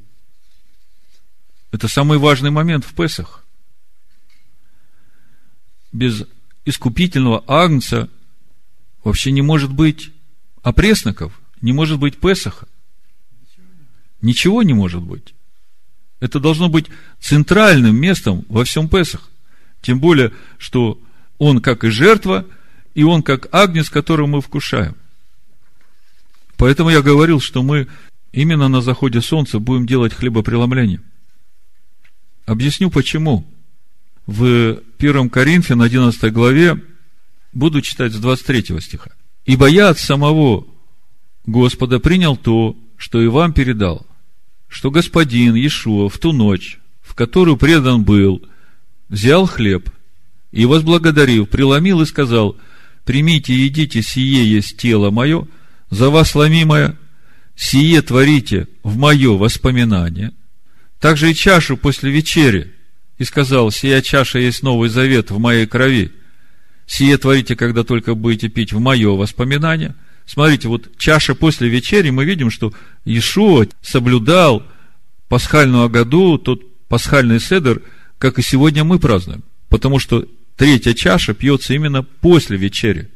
это 1.71 1.87
самый 1.87 2.19
важный 2.19 2.51
момент 2.51 2.85
в 2.85 2.93
Песах. 2.93 3.43
Без 5.91 6.23
искупительного 6.65 7.43
агнца 7.47 8.09
вообще 9.03 9.31
не 9.31 9.41
может 9.41 9.73
быть 9.73 10.11
опресноков– 10.61 11.41
не 11.61 11.73
может 11.73 11.97
быть 11.97 12.19
Песаха. 12.19 12.67
Ничего 14.21 14.61
не 14.61 14.73
может 14.73 15.01
быть. 15.01 15.33
Это 16.19 16.39
должно 16.39 16.69
быть 16.69 16.85
центральным 17.19 17.95
местом 17.95 18.45
во 18.49 18.65
всем 18.65 18.87
Песах. 18.87 19.31
Тем 19.81 19.99
более, 19.99 20.31
что 20.59 21.01
он 21.39 21.59
как 21.59 21.83
и 21.85 21.89
жертва, 21.89 22.45
и 22.93 23.03
он 23.03 23.23
как 23.23 23.47
агнец, 23.53 23.89
которого 23.89 24.27
мы 24.27 24.41
вкушаем. 24.41 24.95
Поэтому 26.57 26.89
я 26.89 27.01
говорил, 27.01 27.39
что 27.39 27.63
мы 27.63 27.87
именно 28.31 28.67
на 28.67 28.81
заходе 28.81 29.21
солнца 29.21 29.59
будем 29.59 29.85
делать 29.85 30.13
хлебопреломление. 30.13 31.01
Объясню 32.45 32.89
почему. 32.89 33.47
В 34.25 34.81
1 34.99 35.29
Коринфян 35.29 35.81
11 35.81 36.33
главе 36.33 36.83
буду 37.53 37.81
читать 37.81 38.13
с 38.13 38.19
23 38.19 38.79
стиха. 38.81 39.11
«Ибо 39.45 39.67
я 39.67 39.89
от 39.89 39.99
самого 39.99 40.65
Господа 41.45 41.99
принял 41.99 42.37
то, 42.37 42.77
что 42.97 43.21
и 43.21 43.27
вам 43.27 43.53
передал, 43.53 44.05
что 44.67 44.91
Господин 44.91 45.55
Иешуа 45.55 46.09
в 46.09 46.17
ту 46.19 46.31
ночь, 46.31 46.79
в 47.01 47.15
которую 47.15 47.57
предан 47.57 48.03
был, 48.03 48.45
взял 49.07 49.45
хлеб 49.47 49.89
И, 50.51 50.65
возблагодарив, 50.65 51.49
преломил 51.49 52.01
и 52.01 52.05
сказал, 52.05 52.55
примите 53.09 53.53
и 53.53 53.63
едите, 53.63 54.03
сие 54.03 54.47
есть 54.47 54.77
тело 54.77 55.09
мое, 55.09 55.47
за 55.89 56.11
вас 56.11 56.35
ломимое, 56.35 56.95
сие 57.55 58.03
творите 58.03 58.67
в 58.83 58.97
мое 58.97 59.35
воспоминание. 59.35 60.31
Также 60.99 61.31
и 61.31 61.33
чашу 61.33 61.75
после 61.75 62.11
вечери, 62.11 62.71
и 63.17 63.23
сказал, 63.23 63.71
сия 63.71 64.03
чаша 64.03 64.37
есть 64.37 64.61
новый 64.61 64.89
завет 64.89 65.31
в 65.31 65.39
моей 65.39 65.65
крови. 65.65 66.11
Сие 66.85 67.17
творите, 67.17 67.55
когда 67.55 67.83
только 67.83 68.13
будете 68.13 68.47
пить 68.47 68.73
в 68.73 68.79
мое 68.79 69.09
воспоминание. 69.15 69.95
Смотрите, 70.27 70.67
вот 70.67 70.95
чаша 70.99 71.33
после 71.33 71.67
вечери, 71.67 72.11
мы 72.11 72.25
видим, 72.25 72.51
что 72.51 72.73
Иешуа 73.05 73.65
соблюдал 73.81 74.61
пасхальную 75.29 75.89
году, 75.89 76.37
тот 76.37 76.61
пасхальный 76.87 77.39
седер, 77.39 77.81
как 78.19 78.37
и 78.37 78.43
сегодня 78.43 78.83
мы 78.83 78.99
празднуем. 78.99 79.43
Потому 79.67 79.97
что 79.97 80.27
третья 80.59 80.93
чаша 80.93 81.33
пьется 81.33 81.73
именно 81.73 82.03
после 82.03 82.57
вечери. 82.57 83.09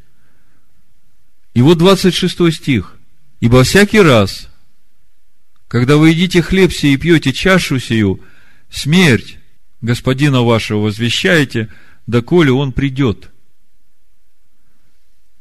И 1.54 1.62
вот 1.62 1.78
26 1.78 2.54
стих. 2.54 2.96
Ибо 3.41 3.66
всякий 3.66 4.00
раз, 4.00 4.50
когда 5.68 5.98
вы 5.98 6.12
едите 6.12 6.41
хлеб 6.41 6.72
сей 6.72 6.94
и 6.94 6.98
пьете 6.98 7.34
чашу 7.34 7.80
сию, 7.80 8.22
смерть 8.70 9.39
господина 9.82 10.41
вашего 10.44 10.84
возвещаете, 10.84 11.70
доколе 12.08 12.54
он 12.54 12.72
придет. 12.72 13.30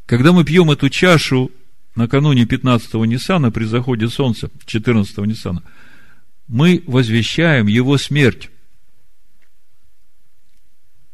Когда 0.07 0.33
мы 0.33 0.45
пьем 0.45 0.73
эту 0.73 0.89
чашу 0.89 1.53
накануне 1.95 2.43
15-го 2.43 3.05
Ниссана, 3.05 3.53
при 3.53 3.65
заходе 3.65 4.09
солнца, 4.09 4.51
14-го 4.67 5.25
Ниссана, 5.25 5.63
мы 6.49 6.83
возвещаем 6.89 7.69
его 7.69 7.97
смерть. 7.97 8.51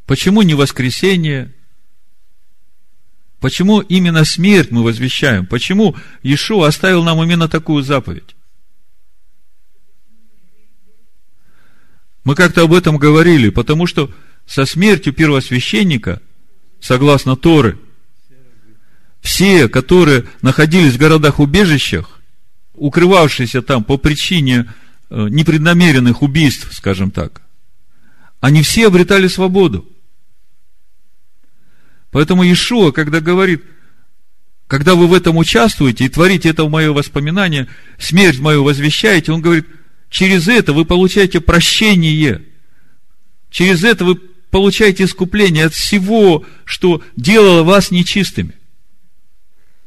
Почему 0.08 0.40
не 0.40 0.54
воскресение? 0.54 1.52
Почему 3.40 3.80
именно 3.80 4.24
смерть 4.24 4.70
мы 4.70 4.82
возвещаем? 4.82 5.44
Почему 5.44 5.96
Иешуа 6.22 6.66
оставил 6.66 7.04
нам 7.04 7.22
именно 7.22 7.46
такую 7.46 7.82
заповедь? 7.82 8.34
Мы 12.24 12.34
как-то 12.34 12.62
об 12.62 12.72
этом 12.72 12.96
говорили, 12.96 13.50
потому 13.50 13.86
что 13.86 14.10
со 14.46 14.64
смертью 14.64 15.12
первосвященника, 15.12 16.22
согласно 16.80 17.36
Торы, 17.36 17.78
все, 19.20 19.68
которые 19.68 20.24
находились 20.40 20.94
в 20.94 20.98
городах-убежищах, 20.98 22.18
укрывавшиеся 22.72 23.60
там 23.60 23.84
по 23.84 23.98
причине 23.98 24.72
э, 25.10 25.26
непреднамеренных 25.28 26.22
убийств, 26.22 26.72
скажем 26.72 27.10
так, 27.10 27.42
они 28.40 28.62
все 28.62 28.86
обретали 28.86 29.28
свободу. 29.28 29.86
Поэтому 32.10 32.42
Иешуа, 32.44 32.90
когда 32.90 33.20
говорит, 33.20 33.64
когда 34.66 34.94
вы 34.94 35.06
в 35.06 35.14
этом 35.14 35.36
участвуете 35.36 36.04
и 36.04 36.08
творите 36.08 36.50
это 36.50 36.64
в 36.64 36.70
мое 36.70 36.92
воспоминание, 36.92 37.68
смерть 37.98 38.38
мою 38.38 38.64
возвещаете, 38.64 39.32
он 39.32 39.40
говорит, 39.40 39.66
через 40.10 40.48
это 40.48 40.72
вы 40.72 40.84
получаете 40.84 41.40
прощение. 41.40 42.42
Через 43.50 43.82
это 43.82 44.04
вы 44.04 44.16
получаете 44.16 45.04
искупление 45.04 45.66
от 45.66 45.74
всего, 45.74 46.44
что 46.64 47.02
делало 47.16 47.62
вас 47.62 47.90
нечистыми. 47.90 48.54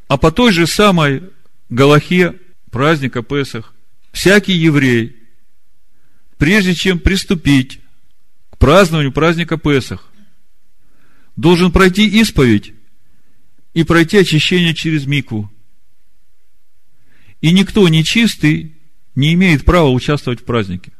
А 0.07 0.17
по 0.17 0.31
той 0.31 0.51
же 0.51 0.67
самой 0.67 1.23
Галахе 1.69 2.35
праздника 2.69 3.21
Песах, 3.21 3.73
всякий 4.11 4.53
еврей, 4.53 5.15
прежде 6.37 6.75
чем 6.75 6.99
приступить 6.99 7.79
к 8.49 8.57
празднованию 8.57 9.11
праздника 9.11 9.57
Песах, 9.57 10.10
должен 11.35 11.71
пройти 11.71 12.07
исповедь 12.21 12.73
и 13.73 13.83
пройти 13.83 14.17
очищение 14.17 14.73
через 14.73 15.05
микву. 15.05 15.51
И 17.41 17.51
никто 17.51 17.87
нечистый 17.87 18.75
не 19.15 19.33
имеет 19.33 19.65
права 19.65 19.89
участвовать 19.89 20.41
в 20.41 20.45
празднике. 20.45 20.91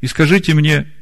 И 0.00 0.06
скажите 0.06 0.54
мне, 0.54 0.92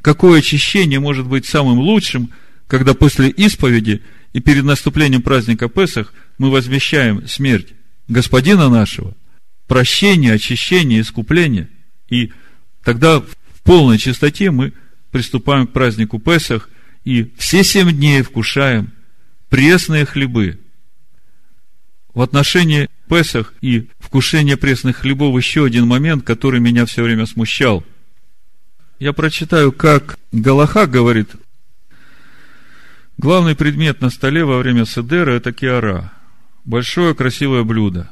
какое 0.00 0.40
очищение 0.40 1.00
может 1.00 1.26
быть 1.26 1.46
самым 1.46 1.78
лучшим, 1.78 2.30
когда 2.66 2.94
после 2.94 3.28
исповеди 3.30 4.02
и 4.32 4.40
перед 4.40 4.64
наступлением 4.64 5.22
праздника 5.22 5.68
Песах 5.68 6.12
мы 6.38 6.50
возвещаем 6.50 7.26
смерть 7.28 7.68
Господина 8.08 8.68
нашего, 8.68 9.14
прощение, 9.66 10.32
очищение, 10.32 11.00
искупление, 11.00 11.68
и 12.08 12.32
тогда 12.82 13.20
в 13.20 13.62
полной 13.62 13.98
чистоте 13.98 14.50
мы 14.50 14.72
приступаем 15.10 15.66
к 15.66 15.72
празднику 15.72 16.18
Песах, 16.18 16.68
и 17.04 17.32
все 17.36 17.62
семь 17.62 17.92
дней 17.92 18.22
вкушаем 18.22 18.92
пресные 19.48 20.04
хлебы. 20.04 20.58
В 22.14 22.22
отношении 22.22 22.88
Песах 23.08 23.52
и 23.60 23.90
вкушения 23.98 24.56
пресных 24.56 24.98
хлебов 24.98 25.36
еще 25.36 25.64
один 25.64 25.86
момент, 25.86 26.24
который 26.24 26.58
меня 26.58 26.86
все 26.86 27.02
время 27.02 27.26
смущал. 27.26 27.84
Я 28.98 29.12
прочитаю, 29.12 29.72
как 29.72 30.18
Галаха 30.32 30.86
говорит, 30.86 31.30
главный 33.18 33.54
предмет 33.54 34.00
на 34.00 34.08
столе 34.08 34.44
во 34.44 34.58
время 34.58 34.86
седера– 34.86 35.32
это 35.32 35.52
киара, 35.52 36.12
большое 36.64 37.14
красивое 37.14 37.62
блюдо. 37.62 38.10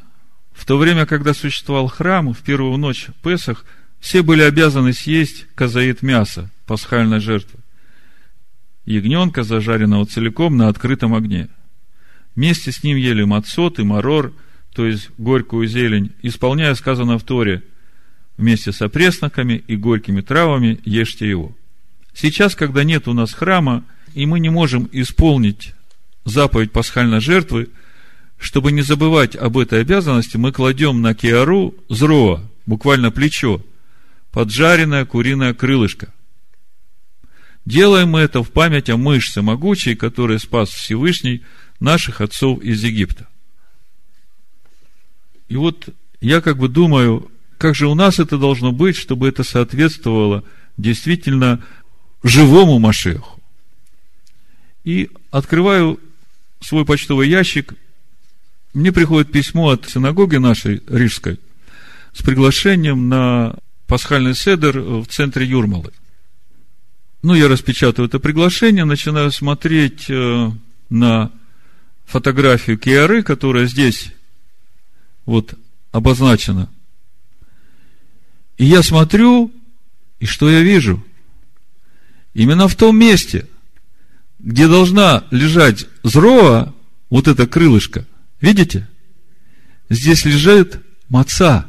В 0.53 0.66
то 0.66 0.76
время, 0.76 1.07
когда 1.07 1.32
существовал 1.32 1.88
храм, 1.88 2.34
в 2.34 2.43
первую 2.43 2.76
ночь 2.76 3.07
Песах, 3.22 3.64
все 3.99 4.22
были 4.22 4.43
обязаны 4.43 4.93
съесть 4.93 5.47
казаит 5.55 6.03
мяса, 6.03 6.51
пасхальной 6.66 7.20
жертвы 7.20 7.61
ягненка, 8.84 9.42
зажаренного 9.42 10.06
целиком 10.06 10.56
на 10.56 10.68
открытом 10.68 11.14
огне. 11.14 11.48
Вместе 12.34 12.72
с 12.72 12.82
ним 12.82 12.96
ели 12.96 13.22
мацот 13.24 13.78
и 13.78 13.82
марор, 13.82 14.32
то 14.74 14.86
есть 14.86 15.10
горькую 15.18 15.66
зелень, 15.66 16.12
исполняя 16.22 16.74
сказано 16.74 17.18
в 17.18 17.24
Торе, 17.24 17.62
вместе 18.36 18.72
с 18.72 18.80
опресноками 18.80 19.62
и 19.66 19.76
горькими 19.76 20.22
травами 20.22 20.80
ешьте 20.84 21.28
его. 21.28 21.54
Сейчас, 22.14 22.54
когда 22.54 22.84
нет 22.84 23.08
у 23.08 23.12
нас 23.12 23.32
храма, 23.32 23.84
и 24.14 24.26
мы 24.26 24.40
не 24.40 24.50
можем 24.50 24.88
исполнить 24.92 25.74
заповедь 26.24 26.72
пасхальной 26.72 27.20
жертвы, 27.20 27.68
чтобы 28.38 28.72
не 28.72 28.82
забывать 28.82 29.36
об 29.36 29.58
этой 29.58 29.80
обязанности, 29.82 30.36
мы 30.36 30.52
кладем 30.52 31.00
на 31.00 31.14
киару 31.14 31.74
зроа, 31.88 32.42
буквально 32.66 33.10
плечо, 33.10 33.62
поджаренное 34.32 35.04
куриное 35.04 35.54
крылышко– 35.54 36.12
Делаем 37.64 38.10
мы 38.10 38.20
это 38.20 38.42
в 38.42 38.50
память 38.50 38.90
о 38.90 38.96
мышце 38.96 39.40
могучей, 39.40 39.94
который 39.94 40.38
спас 40.40 40.70
Всевышний 40.70 41.42
наших 41.78 42.20
отцов 42.20 42.60
из 42.62 42.82
Египта. 42.82 43.28
И 45.48 45.56
вот 45.56 45.88
я 46.20 46.40
как 46.40 46.58
бы 46.58 46.68
думаю, 46.68 47.30
как 47.58 47.74
же 47.74 47.86
у 47.86 47.94
нас 47.94 48.18
это 48.18 48.38
должно 48.38 48.72
быть, 48.72 48.96
чтобы 48.96 49.28
это 49.28 49.44
соответствовало 49.44 50.44
действительно 50.76 51.62
живому 52.22 52.78
Машеху. 52.78 53.40
И 54.84 55.10
открываю 55.30 56.00
свой 56.60 56.84
почтовый 56.84 57.28
ящик, 57.28 57.74
мне 58.74 58.90
приходит 58.90 59.30
письмо 59.30 59.70
от 59.70 59.88
синагоги 59.88 60.36
нашей 60.36 60.82
рижской 60.88 61.38
с 62.12 62.22
приглашением 62.22 63.08
на 63.08 63.56
пасхальный 63.86 64.34
седер 64.34 64.80
в 64.80 65.06
центре 65.06 65.46
Юрмалы. 65.46 65.92
Ну, 67.22 67.34
я 67.34 67.46
распечатываю 67.46 68.08
это 68.08 68.18
приглашение, 68.18 68.84
начинаю 68.84 69.30
смотреть 69.30 70.06
э, 70.08 70.50
на 70.90 71.30
фотографию 72.04 72.76
Киары, 72.76 73.22
которая 73.22 73.66
здесь 73.66 74.12
вот 75.24 75.54
обозначена. 75.92 76.68
И 78.58 78.64
я 78.64 78.82
смотрю, 78.82 79.52
и 80.18 80.26
что 80.26 80.50
я 80.50 80.62
вижу? 80.62 81.04
Именно 82.34 82.66
в 82.66 82.74
том 82.74 82.98
месте, 82.98 83.46
где 84.40 84.66
должна 84.66 85.24
лежать 85.30 85.86
зроа, 86.02 86.74
вот 87.08 87.28
это 87.28 87.46
крылышко, 87.46 88.04
видите? 88.40 88.88
Здесь 89.88 90.24
лежит 90.24 90.80
маца. 91.08 91.66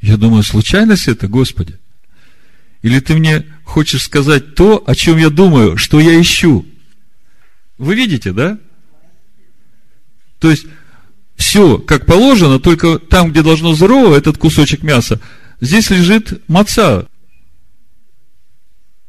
Я 0.00 0.16
думаю, 0.16 0.42
случайность 0.42 1.08
это, 1.08 1.28
Господи? 1.28 1.78
Или 2.80 3.00
ты 3.00 3.14
мне 3.14 3.44
хочешь 3.66 4.04
сказать 4.04 4.54
то, 4.54 4.82
о 4.86 4.94
чем 4.94 5.18
я 5.18 5.28
думаю, 5.28 5.76
что 5.76 6.00
я 6.00 6.18
ищу? 6.18 6.64
Вы 7.76 7.96
видите, 7.96 8.32
да? 8.32 8.58
То 10.38 10.50
есть, 10.50 10.66
все 11.34 11.78
как 11.78 12.06
положено, 12.06 12.58
только 12.58 12.98
там, 12.98 13.30
где 13.30 13.42
должно 13.42 13.74
здорово, 13.74 14.16
этот 14.16 14.38
кусочек 14.38 14.82
мяса, 14.82 15.20
здесь 15.60 15.90
лежит 15.90 16.48
маца. 16.48 17.06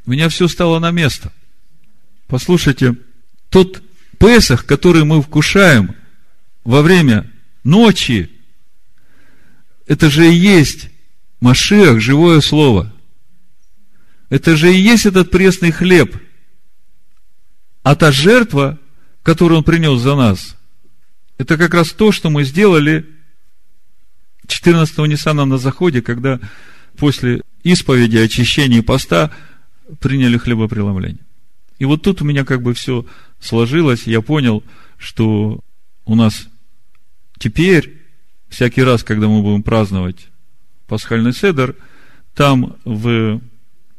У 0.06 0.12
меня 0.12 0.28
все 0.28 0.48
стало 0.48 0.80
на 0.80 0.92
место. 0.92 1.32
Послушайте, 2.28 2.98
тот 3.50 3.82
Песах, 4.18 4.66
который 4.66 5.04
мы 5.04 5.22
вкушаем 5.22 5.96
во 6.64 6.82
время 6.82 7.32
ночи, 7.64 8.32
это 9.86 10.10
же 10.10 10.28
и 10.28 10.36
есть 10.36 10.90
Машиах, 11.40 12.02
живое 12.02 12.42
слово– 12.42 12.92
Это 14.30 14.56
же 14.56 14.74
и 14.74 14.78
есть 14.78 15.06
этот 15.06 15.32
пресный 15.32 15.72
хлеб. 15.72 16.16
А 17.84 17.96
та 17.96 18.12
жертва, 18.12 18.78
которую 19.24 19.60
Он 19.60 19.64
принес 19.64 20.02
за 20.02 20.16
нас, 20.16 20.58
это 21.38 21.58
как 21.58 21.74
раз 21.74 21.92
то, 21.92 22.12
что 22.12 22.30
мы 22.30 22.44
сделали 22.44 23.06
14-го 24.48 25.06
Ниссана 25.06 25.46
на 25.46 25.58
заходе, 25.58 26.02
когда 26.02 26.40
после 26.98 27.42
исповеди, 27.64 28.18
очищения 28.18 28.80
и 28.80 28.82
поста 28.82 29.32
приняли 30.00 30.38
хлебопреломление. 30.38 31.26
И 31.80 31.86
вот 31.86 32.02
тут 32.02 32.22
у 32.22 32.26
меня 32.26 32.44
как 32.44 32.62
бы 32.62 32.74
все 32.74 33.06
сложилось, 33.40 34.08
я 34.08 34.22
понял, 34.22 34.64
что 34.98 35.60
у 36.06 36.16
нас 36.16 36.48
теперь, 37.38 38.02
всякий 38.50 38.82
раз, 38.84 39.04
когда 39.04 39.28
мы 39.28 39.42
будем 39.42 39.64
праздновать 39.64 40.28
пасхальный 40.88 41.34
седер, 41.34 41.76
там 42.34 42.78
в 42.84 43.42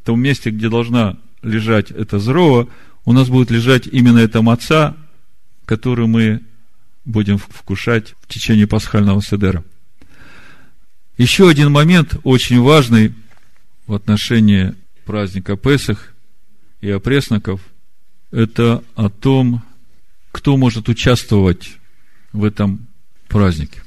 том 0.09 0.22
месте, 0.22 0.48
где 0.48 0.70
должна 0.70 1.18
лежать 1.42 1.90
эта 1.90 2.18
зрова, 2.18 2.66
у 3.04 3.12
нас 3.12 3.28
будет 3.28 3.50
лежать 3.50 3.86
именно 3.86 4.16
эта 4.16 4.40
маца, 4.40 4.96
которую 5.66 6.09
мы 6.09 6.40
будем 7.04 7.36
вкушать 7.36 8.14
в 8.22 8.26
течение 8.26 8.66
пасхального 8.66 9.20
седера. 9.20 9.62
Еще 11.18 11.46
один 11.46 11.70
момент 11.70 12.16
очень 12.24 12.59
важный 12.59 13.12
в 13.86 13.92
отношении 13.92 14.74
праздника 15.04 15.59
Песах 15.59 16.14
и 16.80 16.88
опресноков– 16.88 17.61
это 18.30 18.82
о 18.94 19.11
том, 19.11 19.62
кто 20.32 20.56
может 20.56 20.88
участвовать 20.88 21.76
в 22.32 22.44
этом 22.44 22.86
празднике. 23.28 23.82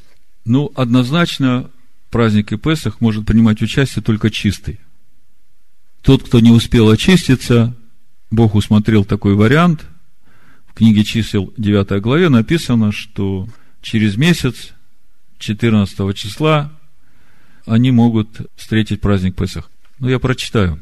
Ну, 0.46 0.72
однозначно, 0.76 1.72
праздник 2.12 2.62
Песах 2.62 3.02
может 3.02 3.26
принимать 3.26 3.64
участие 3.64 4.04
только 4.04 4.30
чистый. 4.30 4.80
Тот, 6.02 6.24
кто 6.24 6.40
не 6.40 6.52
успел 6.52 6.90
очиститься, 6.90 7.76
Бог 8.32 8.56
усмотрел 8.56 9.06
такой 9.06 9.36
вариант. 9.36 9.86
В 10.68 10.74
книге 10.74 11.04
чисел 11.04 11.54
9 11.58 12.02
главе 12.02 12.30
написано, 12.30 12.92
что 12.92 13.48
через 13.82 14.18
месяц, 14.18 14.72
14 15.38 16.16
числа, 16.16 16.72
они 17.66 17.92
могут 17.92 18.50
встретить 18.56 19.02
праздник 19.02 19.36
Песах. 19.36 19.70
Ну, 20.00 20.10
я 20.10 20.18
прочитаю. 20.18 20.80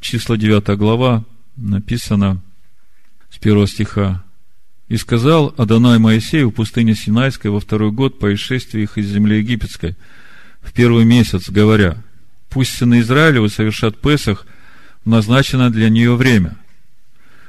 Числа 0.00 0.36
9 0.36 0.76
глава 0.78 1.24
написано 1.56 2.40
с 3.30 3.38
первого 3.38 3.66
стиха. 3.66 4.22
«И 4.88 4.96
сказал 4.96 5.54
Адонай 5.56 5.98
Моисею 5.98 6.50
в 6.50 6.52
пустыне 6.52 6.94
Синайской 6.94 7.50
во 7.50 7.60
второй 7.60 7.90
год 7.90 8.18
по 8.18 8.32
исшествии 8.34 8.82
их 8.82 8.98
из 8.98 9.08
земли 9.08 9.38
египетской, 9.38 9.96
в 10.60 10.72
первый 10.72 11.04
месяц, 11.04 11.48
говоря, 11.48 12.02
пусть 12.50 12.72
сыны 12.76 13.00
Израилевы 13.00 13.48
совершат 13.48 14.00
Песах 14.00 14.46
в 15.04 15.08
назначенное 15.08 15.70
для 15.70 15.88
нее 15.88 16.16
время. 16.16 16.56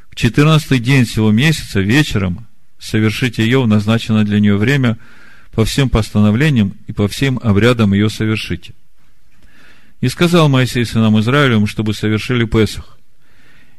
В 0.10 0.16
четырнадцатый 0.16 0.80
день 0.80 1.06
всего 1.06 1.32
месяца 1.32 1.80
вечером 1.80 2.48
совершите 2.80 3.44
ее 3.44 3.62
в 3.62 3.68
назначенное 3.68 4.24
для 4.24 4.40
нее 4.40 4.58
время– 4.58 4.98
по 5.54 5.66
всем 5.66 5.90
постановлениям 5.90 6.74
и 6.88 6.94
по 6.94 7.08
всем 7.08 7.40
обрядам 7.42 7.94
ее 7.94 8.10
совершите. 8.10 8.74
И 10.02 10.10
сказал 10.10 10.50
Моисей 10.50 10.86
сынам 10.86 11.20
Израилевым, 11.20 11.68
чтобы 11.68 11.94
совершили 11.94 12.46
Песах. 12.46 12.98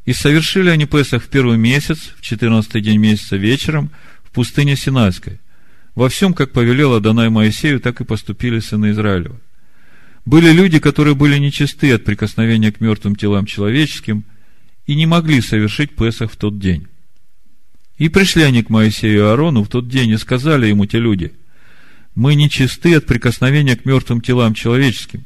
И 0.07 0.13
совершили 0.13 0.71
они 0.71 0.87
Песах 0.87 1.25
в 1.25 1.29
первый 1.29 1.59
месяц, 1.59 2.13
в 2.17 2.23
четырнадцатый 2.23 2.81
день 2.81 2.99
месяца 2.99 3.37
вечером, 3.37 3.91
в 4.23 4.31
пустыне 4.31 4.77
Синайской. 4.77 5.41
Во 5.95 6.09
всем, 6.09 6.33
как 6.33 6.53
повелел 6.53 6.95
Адонай 6.95 7.29
Моисею, 7.29 7.81
так 7.81 8.01
и 8.01 8.05
поступили 8.05 8.61
сыны 8.61 8.91
Израилева. 8.91 9.39
Были 10.25 10.53
люди, 10.53 10.79
которые 10.79 11.15
были 11.15 11.39
нечисты 11.39 11.93
от 11.93 12.05
прикосновения 12.05 12.73
к 12.73 12.81
мертвым 12.81 13.17
телам 13.17 13.47
человеческим 13.47 14.25
и 14.87 14.95
не 14.95 15.07
могли 15.07 15.41
совершить 15.41 15.97
Песах 15.97 16.33
в 16.33 16.37
тот 16.37 16.59
день. 16.59 16.87
И 17.99 18.09
пришли 18.09 18.43
они 18.43 18.63
к 18.63 18.71
Моисею 18.71 19.17
и 19.17 19.21
Аарону 19.21 19.63
в 19.63 19.69
тот 19.69 19.89
день 19.89 20.11
и 20.11 20.17
сказали 20.17 20.67
ему 20.67 20.87
те 20.87 20.99
люди– 20.99 21.33
мы 22.15 22.37
не 22.37 22.49
чисты 22.49 22.95
от 22.95 23.07
прикосновения 23.07 23.77
к 23.77 23.85
мертвым 23.85 24.21
телам 24.21 24.55
человеческим. 24.55 25.25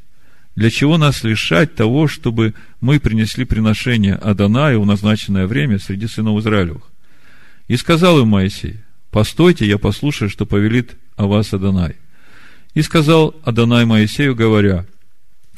Для 0.56 0.70
чего 0.70 0.96
нас 0.96 1.22
лишать 1.22 1.74
того, 1.74 2.08
чтобы 2.08 2.54
мы 2.80 2.98
принесли 2.98 3.44
приношение 3.44 4.14
Адонаю 4.14 4.80
в 4.80 4.86
назначенное 4.86 5.46
время 5.46 5.78
среди 5.78 6.06
сынов 6.06 6.40
Израилевых? 6.40 6.82
И 7.68 7.76
сказал 7.76 8.20
им 8.20 8.28
Моисей, 8.28 8.78
постойте, 9.10 9.66
я 9.66 9.78
послушаю, 9.78 10.30
что 10.30 10.46
повелит 10.46 10.96
о 11.16 11.26
вас 11.26 11.52
Адонай. 11.52 11.96
И 12.78 12.82
сказал 12.82 13.34
Адонай 13.42 13.86
Моисею, 13.86 14.36
говоря, 14.36 14.86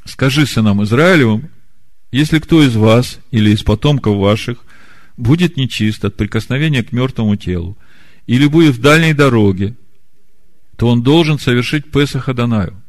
скажи 0.07 0.47
сынам 0.47 0.83
Израилевым, 0.85 1.51
если 2.11 2.39
кто 2.39 2.63
из 2.63 2.75
вас 2.75 3.19
или 3.31 3.51
из 3.51 3.63
потомков 3.63 4.17
ваших 4.17 4.65
будет 5.19 5.59
нечист 5.59 6.03
от 6.03 6.17
прикосновения 6.17 6.83
к 6.83 6.93
мертвому 6.93 7.37
телу, 7.37 7.77
или 8.27 8.47
будет 8.47 8.77
в 8.77 8.81
дальней 8.81 9.13
дороге, 9.13 9.75
то 10.79 10.89
он 10.89 11.03
должен 11.03 11.39
совершить 11.39 11.93
Песах 11.93 12.31
Адонаю. 12.31 12.83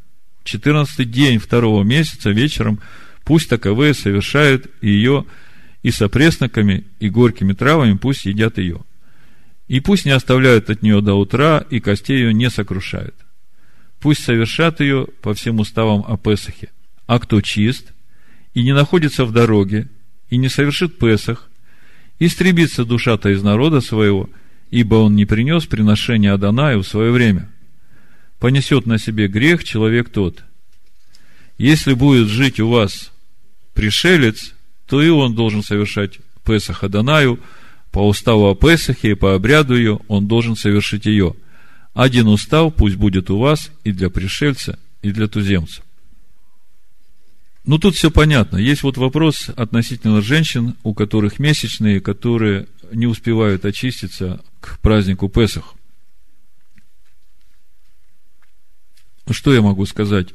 14 0.46 1.12
день 1.12 1.38
второго 1.38 1.84
месяца 1.84 2.30
вечером 2.30 2.80
пусть 3.26 3.50
таковые 3.50 3.94
совершают 3.94 4.68
ее 4.82 5.26
и 5.84 5.92
с 5.92 6.02
опресноками, 6.02 6.86
и 7.02 7.10
горькими 7.10 7.52
травами 7.52 7.98
пусть 7.98 8.24
едят 8.24 8.60
ее. 8.60 8.80
И 9.68 9.82
пусть 9.82 10.06
не 10.06 10.12
оставляют 10.12 10.70
от 10.70 10.84
нее 10.84 11.02
до 11.02 11.16
утра, 11.16 11.66
и 11.70 11.82
костей 11.82 12.20
ее 12.20 12.34
не 12.34 12.50
сокрушают. 12.50 13.16
Пусть 14.02 14.24
совершат 14.24 14.82
ее 14.82 15.08
по 15.22 15.34
всем 15.34 15.60
уставам 15.60 16.04
о 16.06 16.18
Песахе. 16.18 16.70
А 17.08 17.20
кто 17.20 17.40
чист, 17.40 17.94
и 18.54 18.64
не 18.64 18.74
находится 18.74 19.24
в 19.24 19.32
дороге, 19.32 19.90
и 20.30 20.38
не 20.38 20.50
совершит 20.50 20.98
Песах, 20.98 21.50
истребится 22.20 22.84
душа-то 22.84 23.30
из 23.30 23.42
народа 23.42 23.80
своего, 23.80 24.30
ибо 24.70 24.96
он 24.96 25.16
не 25.16 25.26
принес 25.26 25.66
приношение 25.66 26.34
Адонаю 26.34 26.84
в 26.84 26.88
свое 26.88 27.12
время– 27.12 27.50
понесет 28.42 28.88
на 28.88 28.98
себе 28.98 29.28
грех 29.28 29.64
человек 29.64 30.10
тот. 30.10 30.44
Если 31.60 31.94
будет 31.94 32.28
жить 32.28 32.60
у 32.60 32.70
вас 32.70 33.12
пришелец, 33.76 34.56
то 34.88 35.02
и 35.02 35.10
он 35.10 35.36
должен 35.36 35.62
совершать 35.62 36.20
Песах 36.44 36.84
Адонаю, 36.84 37.40
по 37.92 38.08
уставу 38.08 38.50
о 38.50 38.56
Песахе 38.56 39.12
и 39.12 39.14
по 39.14 39.36
обряду 39.36 39.76
ее 39.76 40.00
он 40.08 40.28
должен 40.28 40.56
совершить 40.56 41.06
ее. 41.06 41.36
Один 41.94 42.28
устав 42.28 42.74
пусть 42.76 42.96
будет 42.96 43.30
у 43.30 43.38
вас 43.38 43.72
и 43.84 43.92
для 43.92 44.10
пришельца, 44.10 44.80
и 45.02 45.12
для 45.12 45.28
туземца. 45.28 45.82
Ну, 47.66 47.78
тут 47.78 47.96
все 47.96 48.10
понятно. 48.10 48.58
Есть 48.58 48.84
вот 48.84 48.98
вопрос 48.98 49.50
относительно 49.56 50.22
женщин, 50.22 50.76
у 50.84 50.94
которых 50.94 51.38
месячные, 51.38 52.02
которые 52.02 52.68
не 52.92 53.08
успевают 53.08 53.66
очиститься 53.66 54.42
к 54.60 54.80
празднику 54.80 55.30
Песах. 55.30 55.76
Что 59.30 59.54
я 59.54 59.62
могу 59.62 59.86
сказать? 59.86 60.30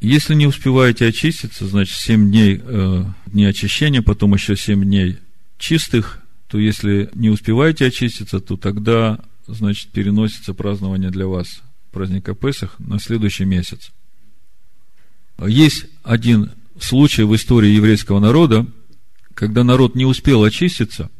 Если 0.00 0.34
не 0.34 0.46
успеваете 0.46 1.06
очиститься, 1.06 1.66
значит, 1.66 1.96
7 1.96 2.30
дней 2.30 2.60
э, 2.62 3.04
дни 3.26 3.44
очищения, 3.44 4.02
потом 4.02 4.34
еще 4.34 4.56
7 4.56 4.82
дней 4.82 5.18
чистых, 5.58 6.20
то 6.48 6.58
если 6.58 7.10
не 7.14 7.30
успеваете 7.30 7.86
очиститься, 7.86 8.40
то 8.40 8.56
тогда, 8.56 9.20
значит, 9.46 9.90
переносится 9.90 10.54
празднование 10.54 11.10
для 11.10 11.26
вас 11.26 11.62
праздника 11.90 12.34
Песах 12.34 12.78
на 12.78 12.98
следующий 12.98 13.44
месяц. 13.44 13.92
Есть 15.46 15.86
один 16.02 16.52
случай 16.80 17.22
в 17.22 17.34
истории 17.34 17.70
еврейского 17.70 18.20
народа, 18.20 18.66
когда 19.34 19.64
народ 19.64 19.94
не 19.94 20.04
успел 20.04 20.44
очиститься, 20.44 21.10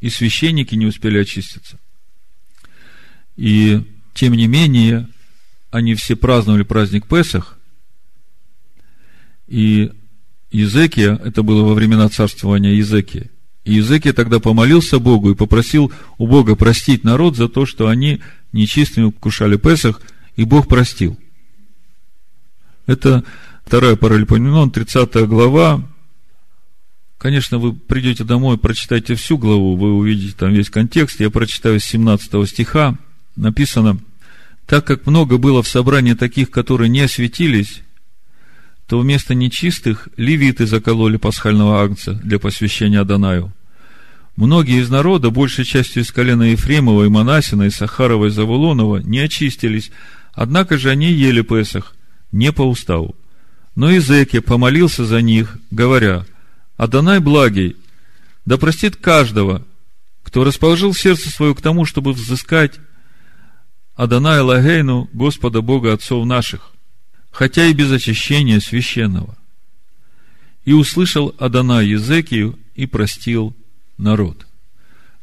и 0.00 0.10
священники 0.10 0.74
не 0.74 0.86
успели 0.86 1.18
очиститься. 1.18 1.78
И, 3.36 3.82
тем 4.14 4.34
не 4.34 4.46
менее, 4.46 5.08
они 5.70 5.94
все 5.94 6.16
праздновали 6.16 6.64
праздник 6.64 7.06
Песах, 7.06 7.58
и 9.46 9.92
Езекия, 10.50 11.16
это 11.16 11.42
было 11.42 11.62
во 11.62 11.74
времена 11.74 12.08
царствования 12.08 12.72
Езекия, 12.72 13.30
и 13.64 13.74
Езекия 13.74 14.12
тогда 14.12 14.40
помолился 14.40 14.98
Богу 14.98 15.30
и 15.30 15.34
попросил 15.34 15.92
у 16.18 16.26
Бога 16.26 16.56
простить 16.56 17.04
народ 17.04 17.36
за 17.36 17.48
то, 17.48 17.66
что 17.66 17.88
они 17.88 18.20
нечистыми 18.52 19.10
кушали 19.10 19.56
Песах, 19.56 20.00
и 20.36 20.44
Бог 20.44 20.68
простил. 20.68 21.18
Это 22.86 23.24
вторая 23.64 23.96
паралипоменон, 23.96 24.70
30 24.70 25.28
глава. 25.28 25.88
Конечно, 27.18 27.58
вы 27.58 27.72
придете 27.72 28.24
домой, 28.24 28.58
прочитайте 28.58 29.14
всю 29.14 29.38
главу, 29.38 29.76
вы 29.76 29.94
увидите 29.94 30.34
там 30.36 30.52
весь 30.52 30.70
контекст. 30.70 31.20
Я 31.20 31.30
прочитаю 31.30 31.78
с 31.78 31.84
17 31.84 32.48
стиха. 32.48 32.98
Написано– 33.36 33.98
так 34.66 34.86
как 34.86 35.06
много 35.06 35.38
было 35.38 35.62
в 35.62 35.68
собрании 35.68 36.14
таких, 36.14 36.50
которые 36.50 36.88
не 36.88 37.00
осветились, 37.00 37.82
то 38.92 38.98
вместо 38.98 39.34
нечистых 39.34 40.10
левиты 40.18 40.66
закололи 40.66 41.16
пасхального 41.16 41.80
агнца 41.80 42.12
для 42.12 42.38
посвящения 42.38 43.00
Адонаю. 43.00 43.50
Многие 44.36 44.82
из 44.82 44.90
народа, 44.90 45.30
большей 45.30 45.64
частью 45.64 46.02
из 46.02 46.12
колена 46.12 46.42
Ефремова 46.42 47.04
и 47.04 47.08
Манасина, 47.08 47.62
и 47.62 47.70
Сахарова 47.70 48.26
и 48.26 48.28
Завулонова, 48.28 48.98
не 48.98 49.20
очистились, 49.20 49.90
однако 50.34 50.76
же 50.76 50.90
они 50.90 51.10
ели 51.10 51.40
Песах, 51.40 51.96
не 52.32 52.52
по 52.52 52.68
уставу. 52.68 53.16
Но 53.76 53.96
Изекия 53.96 54.42
помолился 54.42 55.06
за 55.06 55.22
них, 55.22 55.56
говоря, 55.70 56.26
Адонай 56.76 57.18
благий, 57.18 57.78
да 58.44 58.58
простит 58.58 58.96
каждого, 58.96 59.64
кто 60.22 60.44
расположил 60.44 60.92
сердце 60.92 61.30
свое 61.30 61.54
к 61.54 61.62
тому, 61.62 61.86
чтобы 61.86 62.12
взыскать 62.12 62.74
Адонай 63.94 64.40
Лагейну, 64.40 65.08
Господа 65.14 65.62
Бога 65.62 65.94
Отцов 65.94 66.26
наших, 66.26 66.71
хотя 67.32 67.66
и 67.66 67.72
без 67.72 67.90
очищения 67.90 68.60
священного. 68.60 69.36
И 70.64 70.72
услышал 70.72 71.34
Адонай 71.38 71.88
Езекию 71.88 72.56
и 72.76 72.86
простил 72.86 73.56
народ. 73.98 74.46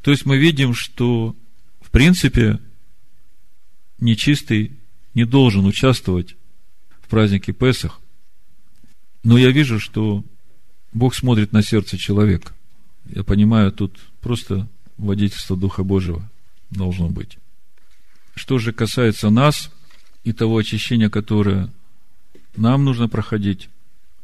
То 0.02 0.12
есть 0.12 0.26
мы 0.26 0.38
видим, 0.38 0.74
что 0.74 1.36
в 1.80 1.90
принципе 1.92 2.60
нечистый 4.00 4.74
не 5.14 5.24
должен 5.24 5.66
участвовать 5.66 6.36
в 7.02 7.08
празднике 7.08 7.54
Песах, 7.54 8.02
но 9.24 9.38
я 9.38 9.52
вижу, 9.52 9.80
что 9.80 10.26
Бог 10.92 11.16
смотрит 11.16 11.54
на 11.54 11.62
сердце 11.62 11.98
человека. 11.98 12.54
Я 13.06 13.24
понимаю, 13.24 13.72
тут 13.72 13.98
просто 14.22 14.68
водительство 14.98 15.56
Духа 15.56 15.84
Божьего 15.84 16.30
должно 16.70 17.10
быть. 17.10 17.38
Что 18.36 18.58
же 18.58 18.74
касается 18.74 19.30
нас 19.30 19.72
и 20.24 20.32
того 20.32 20.58
очищения, 20.58 21.10
которое 21.10 21.72
нам 22.60 22.84
нужно 22.84 23.08
проходить, 23.08 23.70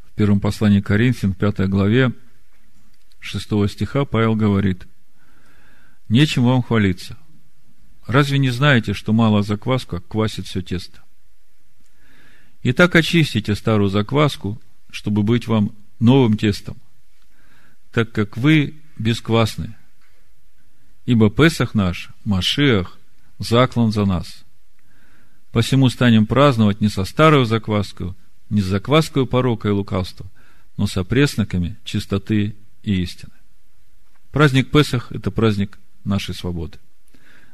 в 0.04 0.14
первом 0.14 0.40
послании 0.40 0.80
Коринфян, 0.80 1.32
пятой 1.32 1.68
главе, 1.68 2.12
6 3.20 3.44
стиха 3.68 4.04
Павел 4.04 4.36
говорит, 4.36 4.86
«Нечем 6.08 6.44
вам 6.44 6.62
хвалиться. 6.62 7.16
Разве 8.06 8.38
не 8.38 8.50
знаете, 8.50 8.92
что 8.92 9.12
мало 9.12 9.42
закваска 9.42 10.00
квасит 10.00 10.46
все 10.46 10.62
тесто? 10.62 11.02
Итак, 12.62 12.94
очистите 12.94 13.54
старую 13.54 13.88
закваску, 13.88 14.60
чтобы 14.90 15.22
быть 15.22 15.46
вам 15.46 15.72
новым 15.98 16.36
тестом, 16.36 16.76
так 17.92 18.12
как 18.12 18.36
вы 18.36 18.74
бесквасны. 18.98 19.74
Ибо 21.04 21.30
Песах 21.30 21.74
наш, 21.74 22.10
Машиах, 22.24 22.98
заклан 23.38 23.92
за 23.92 24.04
нас. 24.04 24.44
Посему 25.52 25.88
станем 25.88 26.26
праздновать 26.26 26.80
не 26.80 26.88
со 26.88 27.04
старой 27.04 27.46
закваской, 27.46 28.14
не 28.50 28.60
с 28.60 28.64
закваской 28.64 29.26
порока 29.26 29.68
и 29.68 29.72
лукавства, 29.72 30.26
но 30.76 30.86
со 30.86 31.04
пресноками 31.04 31.76
чистоты 31.84 32.56
и 32.82 33.02
истины. 33.02 33.32
Праздник 34.30 34.70
Песах– 34.70 35.08
это 35.12 35.30
праздник 35.30 35.78
нашей 36.04 36.34
свободы. 36.34 36.78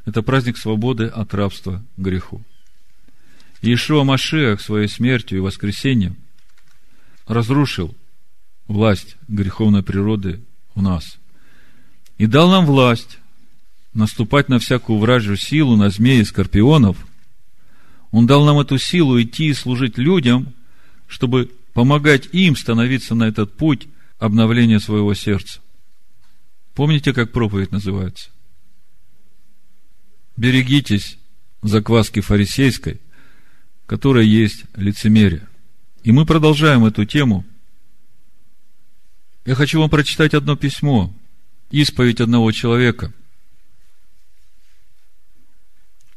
Это 0.04 0.22
праздник 0.22 0.56
свободы 0.56 1.06
от 1.06 1.32
рабства 1.32 1.82
греху. 1.96 2.42
Иешуа 3.62 4.02
Машиах 4.02 4.60
своей 4.60 4.88
смертью 4.88 5.38
и 5.38 5.40
воскресением 5.40 6.16
разрушил 7.26 7.94
власть 8.66 9.16
греховной 9.28 9.84
природы 9.84 10.40
в 10.74 10.82
нас. 10.82 11.18
И 12.18 12.26
дал 12.26 12.50
нам 12.50 12.66
власть 12.66 13.18
наступать 13.94 14.48
на 14.48 14.58
всякую 14.58 14.98
вражью 14.98 15.36
силу, 15.36 15.76
на 15.76 15.90
змеи 15.90 16.20
и 16.20 16.24
скорпионов. 16.24 16.96
Он 18.10 18.26
дал 18.26 18.44
нам 18.44 18.58
эту 18.58 18.78
силу 18.78 19.20
идти 19.20 19.46
и 19.46 19.54
служить 19.54 19.98
людям, 19.98 20.52
чтобы 21.12 21.50
помогать 21.74 22.30
им 22.32 22.56
становиться 22.56 23.14
на 23.14 23.24
этот 23.24 23.54
путь 23.54 23.86
обновления 24.18 24.80
своего 24.80 25.12
сердца. 25.12 25.60
Помните, 26.74 27.12
как 27.12 27.32
проповедь 27.32 27.70
называется? 27.70 28.30
Берегитесь 30.38 31.18
закваски 31.60 32.20
фарисейской, 32.20 32.98
которая 33.84 34.24
есть 34.24 34.64
лицемерие. 34.74 35.46
И 36.02 36.12
мы 36.12 36.24
продолжаем 36.24 36.86
эту 36.86 37.04
тему. 37.04 37.44
Я 39.44 39.54
хочу 39.54 39.80
вам 39.80 39.90
прочитать 39.90 40.32
одно 40.32 40.56
письмо, 40.56 41.14
исповедь 41.70 42.22
одного 42.22 42.52
человека. 42.52 43.12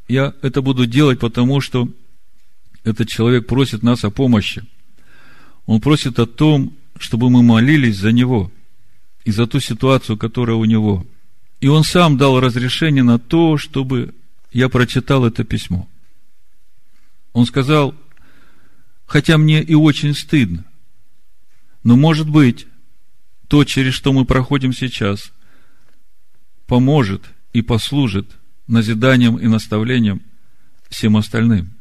Я 0.08 0.32
это 0.40 0.62
буду 0.62 0.86
делать, 0.86 1.20
потому 1.20 1.60
что 1.60 1.86
этот 2.82 3.10
человек 3.10 3.46
просит 3.46 3.82
нас 3.82 4.02
о 4.02 4.10
помощи. 4.10 4.64
Он 5.66 5.80
просит 5.80 6.18
о 6.18 6.26
том, 6.26 6.76
чтобы 6.98 7.28
мы 7.28 7.42
молились 7.42 7.98
за 7.98 8.12
него 8.12 8.50
и 9.24 9.32
за 9.32 9.46
ту 9.46 9.60
ситуацию, 9.60 10.16
которая 10.16 10.56
у 10.56 10.64
него. 10.64 11.04
И 11.60 11.68
он 11.68 11.84
сам 11.84 12.16
дал 12.16 12.40
разрешение 12.40 13.02
на 13.02 13.18
то, 13.18 13.58
чтобы 13.58 14.14
я 14.52 14.68
прочитал 14.68 15.24
это 15.24 15.44
письмо. 15.44 15.88
Он 17.32 17.44
сказал, 17.44 17.94
хотя 19.04 19.36
мне 19.36 19.62
и 19.62 19.74
очень 19.74 20.14
стыдно, 20.14 20.64
но 21.82 21.96
может 21.96 22.28
быть, 22.28 22.66
то, 23.48 23.64
через 23.64 23.94
что 23.94 24.12
мы 24.12 24.24
проходим 24.24 24.72
сейчас, 24.72 25.32
поможет 26.66 27.22
и 27.52 27.62
послужит 27.62 28.28
назиданием 28.66 29.36
и 29.36 29.46
наставлением 29.46 30.22
всем 30.88 31.16
остальным. 31.16 31.72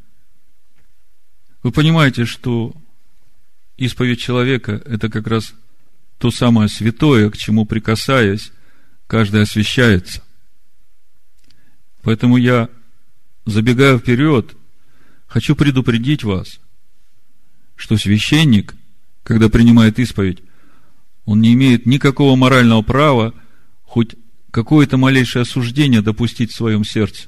Вы 1.64 1.72
понимаете, 1.72 2.26
что 2.26 2.76
исповедь 3.78 4.20
человека– 4.20 4.82
это 4.86 5.10
как 5.10 5.28
раз 5.28 5.54
то 6.18 6.32
самое 6.32 6.70
святое, 6.70 7.30
к 7.30 7.38
чему 7.38 7.66
прикасаясь, 7.66 8.52
каждый 9.08 9.42
освящается. 9.42 10.24
Поэтому 12.02 12.38
я, 12.38 12.70
забегая 13.46 13.98
вперед, 13.98 14.56
хочу 15.28 15.56
предупредить 15.56 16.24
вас, 16.24 16.60
что 17.76 17.98
священник, 17.98 18.76
когда 19.24 19.50
принимает 19.50 20.00
исповедь, 20.00 20.40
он 21.26 21.42
не 21.42 21.54
имеет 21.54 21.86
никакого 21.86 22.36
морального 22.36 22.84
права 22.84 23.34
хоть 23.84 24.16
какое-то 24.52 24.98
малейшее 24.98 25.42
осуждение 25.42 26.02
допустить 26.02 26.52
в 26.52 26.56
своем 26.56 26.86
сердце. 26.86 27.28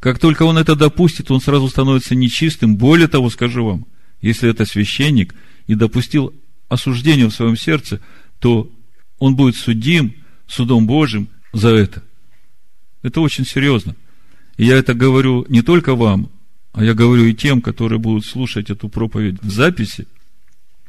Как 0.00 0.18
только 0.18 0.42
он 0.42 0.58
это 0.58 0.74
допустит, 0.74 1.30
он 1.30 1.40
сразу 1.40 1.68
становится 1.68 2.14
нечистым. 2.14 2.76
Более 2.76 3.08
того, 3.08 3.30
скажу 3.30 3.64
вам, 3.64 3.86
если 4.20 4.50
это 4.50 4.64
священник 4.64 5.34
и 5.66 5.74
допустил 5.74 6.34
осуждение 6.68 7.28
в 7.28 7.34
своем 7.34 7.56
сердце, 7.56 8.00
то 8.38 8.70
он 9.18 9.36
будет 9.36 9.56
судим 9.56 10.14
судом 10.46 10.86
Божьим 10.86 11.28
за 11.52 11.70
это. 11.70 12.02
Это 13.02 13.20
очень 13.20 13.44
серьезно. 13.44 13.96
И 14.56 14.64
я 14.64 14.76
это 14.76 14.94
говорю 14.94 15.46
не 15.48 15.62
только 15.62 15.94
вам, 15.94 16.30
а 16.72 16.84
я 16.84 16.94
говорю 16.94 17.24
и 17.24 17.34
тем, 17.34 17.60
которые 17.60 17.98
будут 17.98 18.24
слушать 18.24 18.70
эту 18.70 18.88
проповедь 18.88 19.40
в 19.42 19.50
записи, 19.50 20.06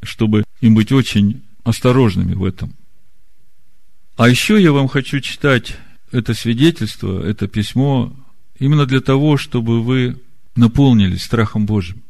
чтобы 0.01 0.43
им 0.61 0.76
быть 0.76 0.91
очень 0.91 1.41
осторожными 1.63 2.34
в 2.34 2.43
этом. 2.43 2.73
А 4.17 4.30
еще 4.30 4.61
я 4.61 4.71
вам 4.71 4.88
хочу 4.88 5.19
читать 5.19 5.78
это 6.11 6.34
свидетельство, 6.34 7.21
это 7.23 7.47
письмо, 7.47 8.15
именно 8.57 8.86
для 8.86 9.01
того, 9.01 9.38
чтобы 9.38 9.84
вы 9.84 10.19
наполнились 10.55 11.23
страхом 11.23 11.65
Божьим. 11.65 12.01